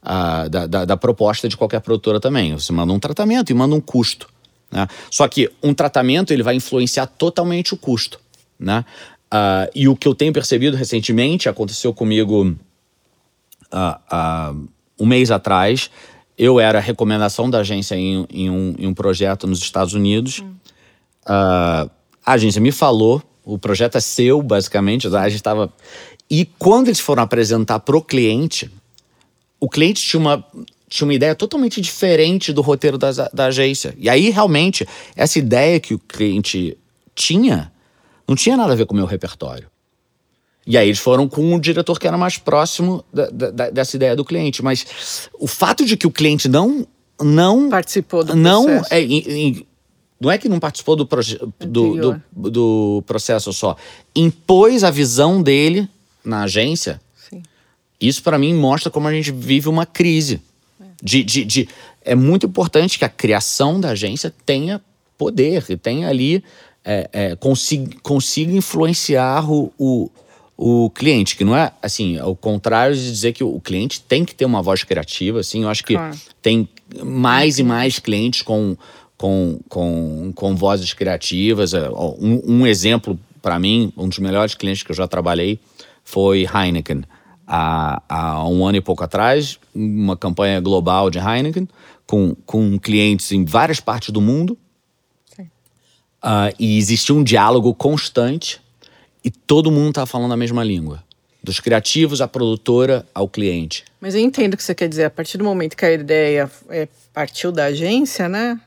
ah, 0.05 0.47
da, 0.49 0.67
da, 0.67 0.85
da 0.85 0.97
proposta 0.97 1.49
de 1.49 1.57
qualquer 1.57 1.81
produtora 1.81 2.21
também. 2.21 2.53
Você 2.53 2.73
manda 2.73 2.93
um 2.93 2.99
tratamento 2.99 3.51
e 3.51 3.55
manda 3.55 3.75
um 3.75 3.81
custo. 3.81 4.29
Né? 4.71 4.87
Só 5.11 5.27
que 5.27 5.51
um 5.63 5.73
tratamento 5.73 6.33
ele 6.33 6.43
vai 6.43 6.57
influenciar 6.57 7.07
totalmente 7.07 7.73
o 7.73 7.77
custo. 7.77 8.21
Né? 8.59 8.85
Ah, 9.31 9.69
e 9.75 9.89
o 9.89 9.97
que 9.97 10.07
eu 10.07 10.15
tenho 10.15 10.33
percebido 10.33 10.77
recentemente, 10.77 11.49
aconteceu 11.49 11.95
comigo 11.95 12.55
ah, 13.73 14.01
ah, 14.11 14.55
um 15.01 15.07
mês 15.07 15.31
atrás, 15.31 15.91
eu 16.37 16.61
era 16.61 16.81
recomendação 16.81 17.49
da 17.49 17.59
agência 17.59 17.95
em, 17.95 18.27
em 18.31 18.51
um, 18.51 18.75
em 18.79 18.87
um 18.87 18.95
projeto 18.95 19.47
nos 19.47 19.61
Estados 19.61 19.95
Unidos. 19.95 20.45
Ah, 21.27 21.89
a 22.25 22.33
agência 22.33 22.61
me 22.61 22.73
falou, 22.73 23.23
o 23.45 23.59
projeto 23.59 23.97
é 23.97 24.01
seu, 24.01 24.43
basicamente. 24.43 25.07
A 25.09 25.29
gente 25.29 25.37
estava. 25.37 25.73
E 26.31 26.47
quando 26.59 26.89
eles 26.89 27.01
foram 27.01 27.23
apresentar 27.23 27.81
pro 27.81 28.01
cliente, 28.01 28.71
o 29.65 29.69
cliente 29.69 30.03
tinha 30.03 30.21
uma, 30.21 30.45
tinha 30.89 31.07
uma 31.07 31.15
ideia 31.15 31.35
totalmente 31.35 31.81
diferente 31.81 32.53
do 32.53 32.61
roteiro 32.63 32.99
da, 32.99 33.11
da 33.33 33.47
agência. 33.47 33.95
E 33.99 34.09
aí, 34.09 34.31
realmente, 34.31 34.87
essa 35.17 35.39
ideia 35.39 35.81
que 35.81 35.95
o 35.95 35.99
cliente 35.99 36.77
tinha 37.15 37.73
não 38.27 38.35
tinha 38.35 38.57
nada 38.57 38.73
a 38.73 38.77
ver 38.77 38.87
com 38.87 38.95
o 38.95 38.97
meu 38.97 39.07
repertório. 39.07 39.69
E 40.67 40.79
aí 40.79 40.89
eles 40.89 40.99
foram 40.99 41.29
com 41.29 41.55
o 41.55 41.61
diretor 41.61 41.99
que 42.01 42.07
era 42.07 42.17
mais 42.17 42.39
próximo 42.39 43.05
da- 43.13 43.29
da- 43.29 43.71
dessa 43.71 43.97
ideia 43.97 44.17
do 44.17 44.25
cliente. 44.25 44.63
Mas 44.63 45.29
o 45.39 45.47
fato 45.47 45.85
de 45.85 45.95
que 45.97 46.07
o 46.07 46.11
cliente 46.11 46.49
não. 46.49 46.87
não 47.21 47.69
Participou 47.69 48.25
do 48.25 48.35
não 48.35 48.65
processo. 48.65 48.95
é, 48.95 49.03
em- 49.03 49.25
em- 49.49 49.67
não 50.19 50.31
é 50.31 50.39
que 50.39 50.49
não 50.49 50.59
participou 50.59 50.97
do, 50.97 51.05
proje- 51.07 51.39
do, 51.61 52.17
do, 52.33 52.51
do 52.51 53.03
processo 53.07 53.53
só. 53.53 53.77
Impôs 54.17 54.83
a 54.85 54.91
visão 54.91 55.43
dele 55.43 55.87
na 56.25 56.45
agência. 56.45 56.99
Isso 58.01 58.23
para 58.23 58.39
mim 58.39 58.55
mostra 58.55 58.91
como 58.91 59.09
a 59.09 59.13
gente 59.13 59.31
vive 59.33 59.69
uma 59.69 59.87
crise. 59.87 60.41
De, 61.03 61.23
de, 61.23 61.45
de- 61.45 61.69
é 62.05 62.15
muito 62.15 62.47
importante 62.47 62.99
que 62.99 63.05
a 63.05 63.09
criação 63.09 63.81
da 63.81 63.91
agência 63.91 64.33
tenha 64.45 64.81
poder 65.19 65.65
e 65.69 65.77
tenha 65.77 66.09
ali 66.09 66.43
é, 66.85 67.09
é, 67.13 67.37
consiga, 67.37 67.95
consiga 68.03 68.53
influenciar 68.53 69.51
o, 69.51 69.73
o, 69.79 70.11
o 70.57 70.91
cliente, 70.91 71.37
que 71.37 71.45
não 71.45 71.57
é 71.57 71.73
assim, 71.83 72.19
ao 72.19 72.35
contrário 72.37 72.95
de 72.95 73.11
dizer 73.11 73.33
que 73.33 73.43
o 73.45 73.61
cliente 73.61 74.01
tem 74.03 74.25
que 74.25 74.35
ter 74.35 74.45
uma 74.45 74.61
voz 74.63 74.83
criativa, 74.85 75.41
assim, 75.41 75.63
eu 75.63 75.69
acho 75.69 75.85
que 75.85 75.95
Claro. 75.95 76.17
tem 76.43 76.69
mais 77.03 77.59
e 77.59 77.63
mais 77.63 77.99
clientes 77.99 78.43
com, 78.43 78.77
com, 79.17 79.59
com, 79.69 80.33
com 80.35 80.55
vozes 80.57 80.93
criativas. 80.93 81.73
É, 81.75 81.89
Um, 81.91 82.43
um 82.61 82.67
exemplo, 82.67 83.19
para 83.41 83.59
mim, 83.59 83.93
um 83.97 84.09
dos 84.09 84.19
melhores 84.19 84.55
clientes 84.55 84.83
que 84.83 84.91
eu 84.91 84.97
já 84.97 85.07
trabalhei 85.09 85.59
foi 86.05 86.47
Heineken. 86.47 87.03
Há, 87.47 88.03
há 88.09 88.49
um 88.49 88.65
ano 88.67 88.79
e 88.79 88.81
pouco 88.81 89.05
atrás, 89.05 89.59
uma 89.75 90.17
campanha 90.17 90.61
global 90.61 91.11
de 91.11 91.19
Heineken, 91.19 91.69
com, 92.07 92.35
com 92.47 92.79
clientes 92.79 93.31
em 93.33 93.45
várias 93.45 93.81
partes 93.81 94.11
do 94.11 94.21
mundo. 94.21 94.57
Ah, 96.23 96.51
e 96.59 96.79
existia 96.79 97.15
um 97.15 97.23
diálogo 97.23 97.75
constante 97.75 98.59
e 99.23 99.31
todo 99.31 99.71
mundo 99.71 99.91
estava 99.91 100.07
falando 100.07 100.33
a 100.33 100.37
mesma 100.37 100.65
língua. 100.65 101.05
Dos 101.43 101.61
criativos 101.61 102.23
à 102.23 102.27
produtora 102.29 103.07
ao 103.15 103.29
cliente. 103.29 103.85
Mas 104.01 104.15
eu 104.15 104.23
entendo 104.23 104.55
o 104.55 104.57
que 104.57 104.63
você 104.63 104.75
quer 104.75 104.89
dizer. 104.89 105.05
A 105.05 105.11
partir 105.11 105.37
do 105.37 105.45
momento 105.45 105.77
que 105.77 105.85
a 105.85 105.93
ideia 105.93 106.51
é, 106.71 106.89
partiu 107.13 107.53
da 107.53 107.67
agência, 107.67 108.27
né? 108.27 108.59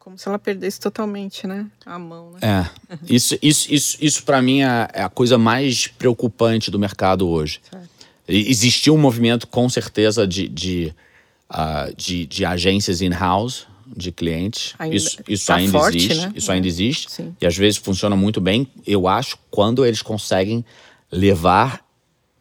Como 0.00 0.18
se 0.18 0.28
ela 0.28 0.38
perdesse 0.38 0.80
totalmente, 0.80 1.46
né? 1.46 1.66
A 1.86 1.96
mão, 1.96 2.32
né? 2.32 2.40
É. 2.42 2.96
Isso, 3.08 3.38
isso, 3.40 3.72
isso, 3.72 3.96
isso 4.00 4.24
para 4.24 4.42
mim 4.42 4.62
é, 4.62 4.88
é 4.92 5.02
a 5.02 5.08
coisa 5.08 5.38
mais 5.38 5.86
preocupante 5.86 6.68
do 6.72 6.78
mercado 6.78 7.28
hoje. 7.28 7.60
E- 7.72 7.93
Existiu 8.26 8.94
um 8.94 8.98
movimento, 8.98 9.46
com 9.46 9.68
certeza, 9.68 10.26
de, 10.26 10.48
de, 10.48 10.94
ah, 11.48 11.90
de, 11.96 12.24
de 12.26 12.44
agências 12.44 13.00
in-house, 13.02 13.66
de 13.86 14.10
clientes. 14.10 14.74
Ainda 14.78 14.96
isso 14.96 15.18
isso 15.28 15.46
tá 15.46 15.56
ainda 15.56 15.72
forte, 15.78 15.96
existe. 15.98 16.16
né? 16.26 16.32
Isso 16.34 16.50
É. 16.50 16.54
ainda 16.54 16.66
existe. 16.66 17.10
Sim. 17.12 17.36
E 17.40 17.46
às 17.46 17.56
vezes 17.56 17.76
funciona 17.78 18.16
muito 18.16 18.40
bem, 18.40 18.66
eu 18.86 19.06
acho, 19.06 19.36
quando 19.50 19.84
eles 19.84 20.00
conseguem 20.02 20.64
levar. 21.12 21.84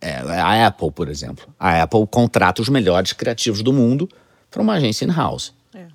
é, 0.02 0.16
a 0.40 0.68
Apple, 0.68 0.92
por 0.92 1.08
exemplo. 1.08 1.48
A 1.60 1.82
Apple 1.84 2.06
contrata 2.08 2.62
os 2.62 2.68
melhores 2.70 3.14
criativos 3.14 3.62
do 3.62 3.72
mundo 3.72 4.10
para 4.52 4.62
uma 4.62 4.74
agência 4.74 5.06
in-house. 5.06 5.54
né? 5.74 5.88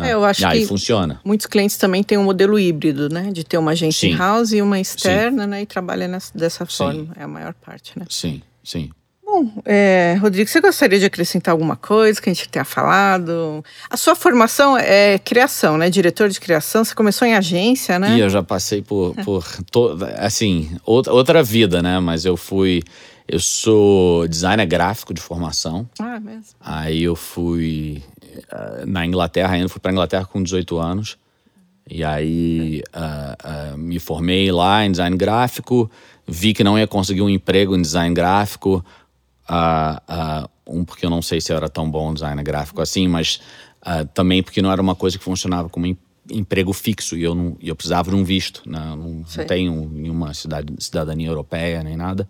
É, 0.00 0.14
eu 0.14 0.24
acho 0.24 0.40
e 0.42 0.44
aí 0.46 0.60
que 0.60 0.66
funciona. 0.66 1.20
muitos 1.24 1.46
clientes 1.46 1.76
também 1.76 2.02
têm 2.02 2.16
um 2.18 2.24
modelo 2.24 2.58
híbrido, 2.58 3.08
né? 3.10 3.30
De 3.30 3.44
ter 3.44 3.58
uma 3.58 3.72
agência 3.72 4.08
Sim. 4.08 4.14
in-house 4.14 4.52
e 4.52 4.60
uma 4.62 4.80
externa, 4.80 5.46
né? 5.46 5.62
E 5.62 5.66
trabalha 5.66 6.08
nessa, 6.08 6.36
dessa 6.36 6.64
Sim. 6.66 6.76
forma. 6.76 7.08
É 7.16 7.22
a 7.24 7.28
maior 7.28 7.52
parte, 7.54 7.98
né? 7.98 8.04
Sim, 8.08 8.42
sim. 8.64 8.90
Bom, 9.32 9.50
é, 9.64 10.18
Rodrigo, 10.20 10.50
você 10.50 10.60
gostaria 10.60 10.98
de 10.98 11.06
acrescentar 11.06 11.52
alguma 11.52 11.74
coisa 11.74 12.20
que 12.20 12.28
a 12.28 12.34
gente 12.34 12.50
tenha 12.50 12.66
falado? 12.66 13.64
A 13.88 13.96
sua 13.96 14.14
formação 14.14 14.76
é 14.76 15.18
criação, 15.18 15.78
né? 15.78 15.88
Diretor 15.88 16.28
de 16.28 16.38
criação. 16.38 16.84
Você 16.84 16.94
começou 16.94 17.26
em 17.26 17.34
agência, 17.34 17.98
né? 17.98 18.14
E 18.14 18.20
eu 18.20 18.28
já 18.28 18.42
passei 18.42 18.82
por, 18.82 19.14
por 19.24 19.42
to, 19.70 19.96
assim, 20.18 20.76
outra, 20.84 21.14
outra 21.14 21.42
vida, 21.42 21.80
né? 21.80 21.98
Mas 21.98 22.26
eu 22.26 22.36
fui. 22.36 22.82
Eu 23.26 23.40
sou 23.40 24.28
designer 24.28 24.66
gráfico 24.66 25.14
de 25.14 25.22
formação. 25.22 25.88
Ah, 25.98 26.20
mesmo. 26.20 26.52
Aí 26.60 27.02
eu 27.02 27.16
fui 27.16 28.02
uh, 28.52 28.84
na 28.86 29.06
Inglaterra 29.06 29.54
ainda, 29.54 29.70
fui 29.70 29.80
para 29.80 29.92
Inglaterra 29.92 30.26
com 30.26 30.42
18 30.42 30.76
anos. 30.76 31.16
E 31.88 32.04
aí 32.04 32.82
uh, 32.94 33.74
uh, 33.74 33.78
me 33.78 33.98
formei 33.98 34.52
lá 34.52 34.84
em 34.84 34.90
design 34.90 35.16
gráfico, 35.16 35.90
vi 36.26 36.52
que 36.52 36.62
não 36.62 36.78
ia 36.78 36.86
conseguir 36.86 37.22
um 37.22 37.30
emprego 37.30 37.74
em 37.74 37.80
design 37.80 38.14
gráfico. 38.14 38.84
Um, 40.66 40.84
porque 40.84 41.04
eu 41.04 41.10
não 41.10 41.22
sei 41.22 41.40
se 41.40 41.52
eu 41.52 41.56
era 41.56 41.68
tão 41.68 41.90
bom 41.90 42.12
designer 42.14 42.42
gráfico 42.42 42.80
assim, 42.80 43.08
mas 43.08 43.40
também 44.14 44.42
porque 44.42 44.62
não 44.62 44.70
era 44.70 44.80
uma 44.80 44.94
coisa 44.94 45.18
que 45.18 45.24
funcionava 45.24 45.68
como 45.68 45.86
em, 45.86 45.98
emprego 46.30 46.72
fixo 46.72 47.16
e 47.16 47.22
eu, 47.22 47.34
não, 47.34 47.56
eu 47.60 47.74
precisava 47.74 48.10
de 48.10 48.16
um 48.16 48.24
visto. 48.24 48.62
Né? 48.66 48.78
Não, 48.78 48.96
não 48.96 49.44
tenho 49.46 49.88
nenhuma 49.88 50.32
cidade, 50.34 50.72
cidadania 50.78 51.28
europeia 51.28 51.82
nem 51.82 51.96
nada. 51.96 52.28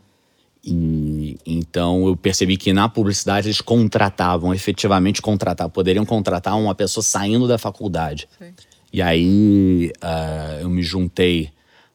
E 0.65 1.37
então 1.45 2.07
eu 2.07 2.17
percebi 2.17 2.57
que 2.57 2.73
na 2.73 2.89
publicidade 2.89 3.49
eles 3.49 3.61
contratavam, 3.61 4.55
efetivamente 4.55 5.21
contratavam, 5.21 5.71
poderiam 5.71 6.05
contratar 6.07 6.57
uma 6.57 6.75
pessoa 6.75 7.03
saindo 7.03 7.49
da 7.49 7.59
faculdade. 7.59 8.29
Sim. 8.39 8.53
E 8.93 9.03
aí 9.03 9.91
uh, 10.05 10.61
eu 10.61 10.71
me 10.71 10.83
juntei 10.83 11.51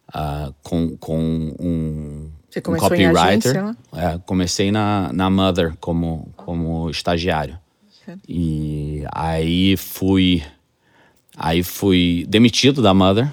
uh, 0.10 0.54
com, 0.62 0.98
com 0.98 1.56
um, 1.60 2.30
Você 2.50 2.60
um 2.60 2.78
copywriter. 2.78 3.76
É, 3.94 4.20
comecei 4.26 4.72
na, 4.72 5.12
na 5.14 5.30
Mother 5.30 5.76
como, 5.80 6.30
como 6.36 6.90
estagiário. 6.90 7.58
Sim. 8.06 8.20
E 8.28 9.04
aí 9.12 9.76
fui, 9.76 10.44
aí 11.36 11.62
fui 11.62 12.26
demitido 12.28 12.82
da 12.82 12.94
Mother 12.94 13.30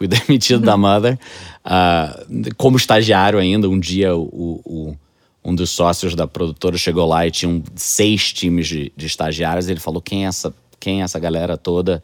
fui 0.00 0.08
demitido 0.08 0.64
da 0.64 0.78
Mother 0.78 1.18
uh, 1.66 2.54
como 2.56 2.78
estagiário 2.78 3.38
ainda. 3.38 3.68
Um 3.68 3.78
dia 3.78 4.16
o, 4.16 4.60
o, 4.64 4.96
um 5.44 5.54
dos 5.54 5.68
sócios 5.68 6.14
da 6.14 6.26
produtora 6.26 6.78
chegou 6.78 7.06
lá 7.06 7.26
e 7.26 7.30
tinham 7.30 7.62
seis 7.76 8.32
times 8.32 8.66
de, 8.66 8.90
de 8.96 9.06
estagiários. 9.06 9.68
ele 9.68 9.78
falou: 9.78 10.00
quem 10.00 10.24
é 10.24 10.28
essa, 10.28 10.54
quem 10.78 11.02
é 11.02 11.04
essa 11.04 11.18
galera 11.18 11.58
toda? 11.58 12.02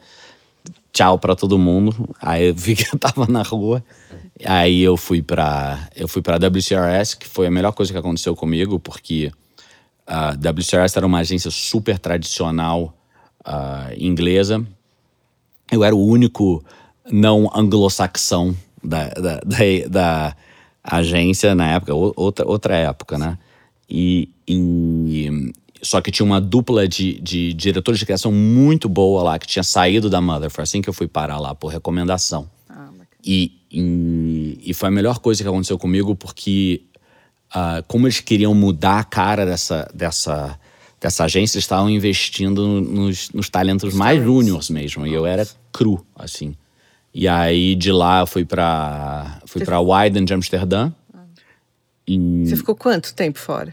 Tchau 0.96 1.18
para 1.18 1.37
todo 1.37 1.59
mundo. 1.59 2.09
Aí 2.22 2.46
eu 2.46 2.54
vi 2.54 2.74
que 2.74 2.87
eu 2.90 2.98
tava 2.98 3.26
na 3.26 3.42
rua. 3.42 3.85
Aí 4.42 4.80
eu 4.80 4.96
fui 4.96 5.20
para 5.20 5.90
eu 5.94 6.09
fui 6.09 6.22
para 6.22 6.38
WCRS, 6.38 7.14
que 7.14 7.28
foi 7.28 7.48
a 7.48 7.50
melhor 7.50 7.72
coisa 7.72 7.92
que 7.92 7.98
aconteceu 7.98 8.35
comigo, 8.35 8.80
porque 8.80 9.30
a 10.06 10.30
uh, 10.30 10.59
WCRS 10.59 10.96
era 10.96 11.06
uma 11.06 11.18
agência 11.18 11.50
super 11.50 11.98
tradicional 11.98 12.96
uh, 13.46 13.92
inglesa. 13.98 14.66
Eu 15.70 15.85
era 15.85 15.94
o 15.94 16.02
único 16.02 16.64
não 17.12 17.50
anglo-saxão 17.54 18.56
da, 18.82 19.09
da, 19.11 19.40
da, 19.40 19.88
da, 19.90 20.37
agência 20.82 21.54
na 21.54 21.72
época, 21.72 21.92
outra, 21.94 22.48
outra 22.48 22.74
época, 22.74 23.18
né? 23.18 23.37
E, 23.87 24.30
e 24.48 25.52
só 25.87 26.01
que 26.01 26.11
tinha 26.11 26.27
uma 26.27 26.40
dupla 26.40 26.88
de, 26.88 27.20
de 27.20 27.53
diretores 27.55 28.01
de 28.01 28.05
criação 28.05 28.33
muito 28.33 28.88
boa 28.88 29.22
lá, 29.22 29.38
que 29.38 29.46
tinha 29.46 29.62
saído 29.62 30.11
da 30.11 30.20
Mother. 30.20 30.51
Foi 30.51 30.64
assim 30.64 30.83
que 30.83 30.88
eu 30.88 30.92
fui 30.92 31.07
parar 31.07 31.38
lá, 31.38 31.55
por 31.55 31.68
recomendação. 31.68 32.51
Ah, 32.68 32.88
e, 33.25 33.53
e, 33.70 34.59
e, 34.64 34.75
foi 34.75 34.88
a 34.88 34.92
melhor 34.92 35.20
coisa 35.20 35.42
que 35.42 35.49
aconteceu 35.49 35.79
comigo, 35.79 36.16
porque 36.16 36.83
uh, 37.55 37.85
como 37.87 38.07
eles 38.07 38.18
queriam 38.18 38.53
mudar 38.53 38.99
a 38.99 39.05
cara 39.05 39.46
dessa, 39.46 39.88
dessa, 39.94 40.59
dessa 41.01 41.25
agência, 41.25 41.57
eles 41.57 41.64
estavam 41.64 41.88
investindo 41.88 42.66
nos, 42.66 43.31
nos 43.31 43.49
talentos 43.49 43.94
mais 43.94 44.20
júniores 44.22 44.68
mesmo. 44.68 45.07
E 45.07 45.14
eu 45.14 45.25
era 45.25 45.46
cru, 45.72 46.05
assim. 46.16 46.57
E 47.14 47.29
aí 47.29 47.77
de 47.77 47.92
lá 47.92 48.20
eu 48.20 48.27
fui 48.27 48.44
para 48.44 49.40
fui 49.46 49.64
para 49.64 49.81
Wyden 49.81 50.25
de 50.25 50.35
Amsterdã. 50.35 50.92
Ah. 51.14 51.20
E... 52.07 52.44
Você 52.44 52.57
ficou 52.57 52.75
quanto 52.75 53.14
tempo 53.14 53.38
fora? 53.38 53.72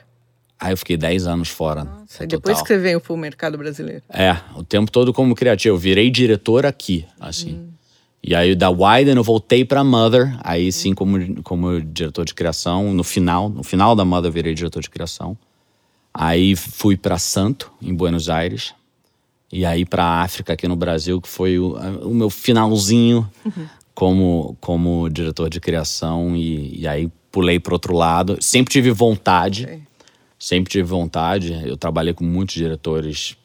Aí 0.63 0.71
eu 0.71 0.77
fiquei 0.77 0.95
10 0.95 1.27
anos 1.27 1.49
fora. 1.49 1.83
Nossa, 1.83 2.25
depois 2.25 2.61
que 2.61 2.69
você 2.69 2.77
veio 2.77 3.01
pro 3.01 3.17
mercado 3.17 3.57
brasileiro. 3.57 4.01
É, 4.07 4.37
o 4.55 4.63
tempo 4.63 4.89
todo 4.89 5.11
como 5.11 5.35
criativo. 5.35 5.75
Eu 5.75 5.77
virei 5.77 6.09
diretor 6.09 6.65
aqui, 6.65 7.05
assim. 7.19 7.55
Hum. 7.55 7.69
E 8.23 8.33
aí 8.33 8.55
da 8.55 8.69
Wyden 8.69 9.17
eu 9.17 9.23
voltei 9.23 9.65
para 9.65 9.83
Mother, 9.83 10.33
aí 10.41 10.71
sim 10.71 10.93
como, 10.93 11.43
como 11.43 11.81
diretor 11.81 12.23
de 12.23 12.33
criação. 12.33 12.93
No 12.93 13.03
final, 13.03 13.49
no 13.49 13.61
final 13.61 13.93
da 13.93 14.05
Mother 14.05 14.29
eu 14.29 14.33
virei 14.33 14.53
diretor 14.53 14.81
de 14.81 14.89
criação. 14.89 15.37
Aí 16.13 16.55
fui 16.55 16.95
para 16.95 17.17
Santo, 17.17 17.69
em 17.81 17.93
Buenos 17.93 18.29
Aires 18.29 18.73
e 19.51 19.65
aí 19.65 19.83
para 19.83 20.05
a 20.05 20.21
África 20.21 20.53
aqui 20.53 20.65
no 20.65 20.77
Brasil, 20.77 21.19
que 21.19 21.27
foi 21.27 21.59
o, 21.59 21.75
o 22.07 22.15
meu 22.15 22.29
finalzinho 22.29 23.29
uhum. 23.45 23.67
como, 23.93 24.57
como 24.61 25.09
diretor 25.09 25.49
de 25.49 25.59
criação. 25.59 26.37
E, 26.37 26.79
e 26.79 26.87
aí 26.87 27.11
pulei 27.29 27.59
para 27.59 27.73
outro 27.73 27.93
lado. 27.93 28.37
Sempre 28.39 28.71
tive 28.71 28.91
vontade, 28.91 29.65
okay. 29.65 29.81
Sempre 30.43 30.69
tive 30.69 30.83
vontade. 30.83 31.53
Eu 31.65 31.77
trabalhei 31.77 32.13
com 32.13 32.25
muitos 32.25 32.55
diretores 32.55 33.37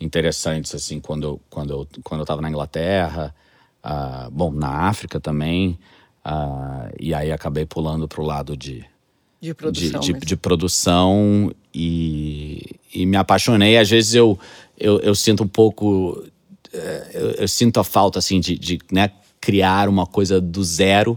interessantes, 0.00 0.74
assim, 0.74 0.98
quando 0.98 1.22
eu, 1.22 1.40
quando 1.48 1.72
eu, 1.72 1.88
quando 2.02 2.20
eu 2.20 2.24
estava 2.24 2.42
na 2.42 2.48
Inglaterra, 2.48 3.32
uh, 3.84 4.28
bom, 4.28 4.50
na 4.50 4.88
África 4.88 5.20
também. 5.20 5.78
Uh, 6.26 6.90
e 6.98 7.14
aí 7.14 7.30
acabei 7.30 7.64
pulando 7.64 8.08
para 8.08 8.20
o 8.20 8.24
lado 8.24 8.56
de, 8.56 8.84
de 9.40 9.54
produção, 9.54 10.00
de, 10.00 10.12
de, 10.12 10.20
de, 10.20 10.36
produção 10.36 11.52
e, 11.72 12.76
e 12.92 13.06
me 13.06 13.16
apaixonei. 13.16 13.78
Às 13.78 13.88
vezes 13.88 14.14
eu, 14.14 14.36
eu, 14.76 14.98
eu 14.98 15.14
sinto 15.14 15.44
um 15.44 15.48
pouco. 15.48 16.24
Eh, 16.72 17.10
eu, 17.14 17.30
eu, 17.32 17.48
sinto 17.48 17.78
a 17.78 17.84
falta, 17.84 18.18
assim, 18.18 18.40
de, 18.40 18.58
de 18.58 18.80
né, 18.90 19.10
criar 19.40 19.88
uma 19.88 20.06
coisa 20.06 20.40
do 20.40 20.64
zero. 20.64 21.16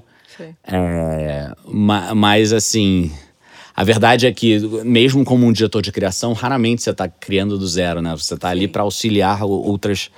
É, 0.64 1.52
mas, 2.14 2.54
assim. 2.54 3.12
A 3.76 3.84
verdade 3.84 4.26
é 4.26 4.32
que, 4.32 4.58
mesmo 4.86 5.26
como 5.26 5.46
um 5.46 5.52
diretor 5.52 5.82
de 5.82 5.92
criação, 5.92 6.32
raramente 6.32 6.82
você 6.82 6.92
está 6.92 7.10
criando 7.10 7.58
do 7.58 7.68
zero, 7.68 8.02
né? 8.02 8.16
Você 8.16 8.34
está 8.34 8.50
ali 8.50 8.70
para 8.70 8.84
auxiliar 8.84 9.44
outras, 9.44 10.10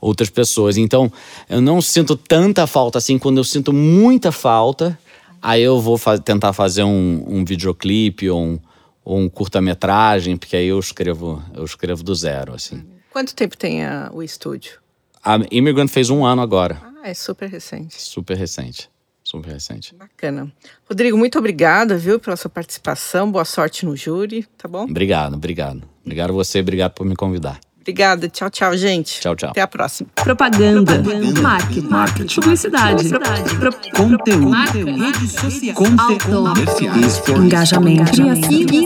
outras 0.00 0.28
pessoas. 0.28 0.76
Então, 0.76 1.12
eu 1.48 1.60
não 1.60 1.80
sinto 1.80 2.16
tanta 2.16 2.66
falta 2.66 2.98
assim. 2.98 3.16
Quando 3.16 3.38
eu 3.38 3.44
sinto 3.44 3.72
muita 3.72 4.32
falta, 4.32 4.98
aí 5.40 5.62
eu 5.62 5.80
vou 5.80 5.96
fa 5.96 6.18
tentar 6.18 6.52
fazer 6.52 6.82
um, 6.82 7.24
um 7.28 7.44
videoclipe 7.44 8.28
ou 8.28 8.42
um, 8.42 8.58
ou 9.04 9.18
um 9.18 9.28
curta-metragem, 9.28 10.36
porque 10.36 10.56
aí 10.56 10.66
eu 10.66 10.78
escrevo, 10.80 11.40
eu 11.54 11.64
escrevo 11.64 12.02
do 12.02 12.14
zero, 12.16 12.52
assim. 12.52 12.84
Quanto 13.12 13.32
tempo 13.32 13.56
tem 13.56 13.84
a, 13.84 14.10
o 14.12 14.24
estúdio? 14.24 14.80
A 15.22 15.38
Immigrant 15.52 15.88
fez 15.88 16.10
um 16.10 16.26
ano 16.26 16.42
agora. 16.42 16.82
Ah, 17.00 17.08
é 17.10 17.14
super 17.14 17.48
recente. 17.48 18.02
Super 18.02 18.36
recente. 18.36 18.90
Super 19.34 19.52
recente. 19.52 19.94
Bacana. 19.96 20.52
Rodrigo, 20.88 21.18
muito 21.18 21.38
obrigada, 21.38 21.98
viu, 21.98 22.20
pela 22.20 22.36
sua 22.36 22.48
participação. 22.48 23.30
Boa 23.30 23.44
sorte 23.44 23.84
no 23.84 23.96
júri, 23.96 24.46
tá 24.56 24.68
bom? 24.68 24.84
Obrigado, 24.84 25.34
obrigado. 25.34 25.82
Obrigado 26.04 26.30
a 26.30 26.34
você, 26.34 26.60
obrigado 26.60 26.92
por 26.92 27.04
me 27.04 27.16
convidar. 27.16 27.58
Obrigada. 27.80 28.28
Tchau, 28.30 28.48
tchau, 28.48 28.76
gente. 28.76 29.20
Tchau, 29.20 29.36
tchau. 29.36 29.50
Até 29.50 29.60
a 29.60 29.66
próxima. 29.66 30.08
Propaganda. 30.14 30.94
Propaganda. 30.94 31.40
Marketing. 31.42 31.88
Marketing. 31.88 32.40
Publicidade. 32.40 33.08
Publicidade. 33.10 33.56
Pro... 33.56 33.72
Conteúdo. 33.94 34.50
Conteúdo. 34.50 35.04
Rede 35.04 35.28
social. 35.28 35.74
Conteúdo. 35.74 37.44
Engajamento. 37.44 38.12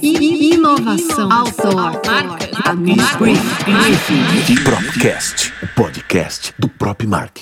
Inovação. 0.02 1.30
Outdoor. 1.30 1.74
Marca. 2.04 2.48
Marca. 2.96 3.24
Propcast. 4.64 5.52
O 5.62 5.68
podcast 5.76 6.54
do 6.58 6.68
próprio 6.68 7.08
Mark. 7.08 7.38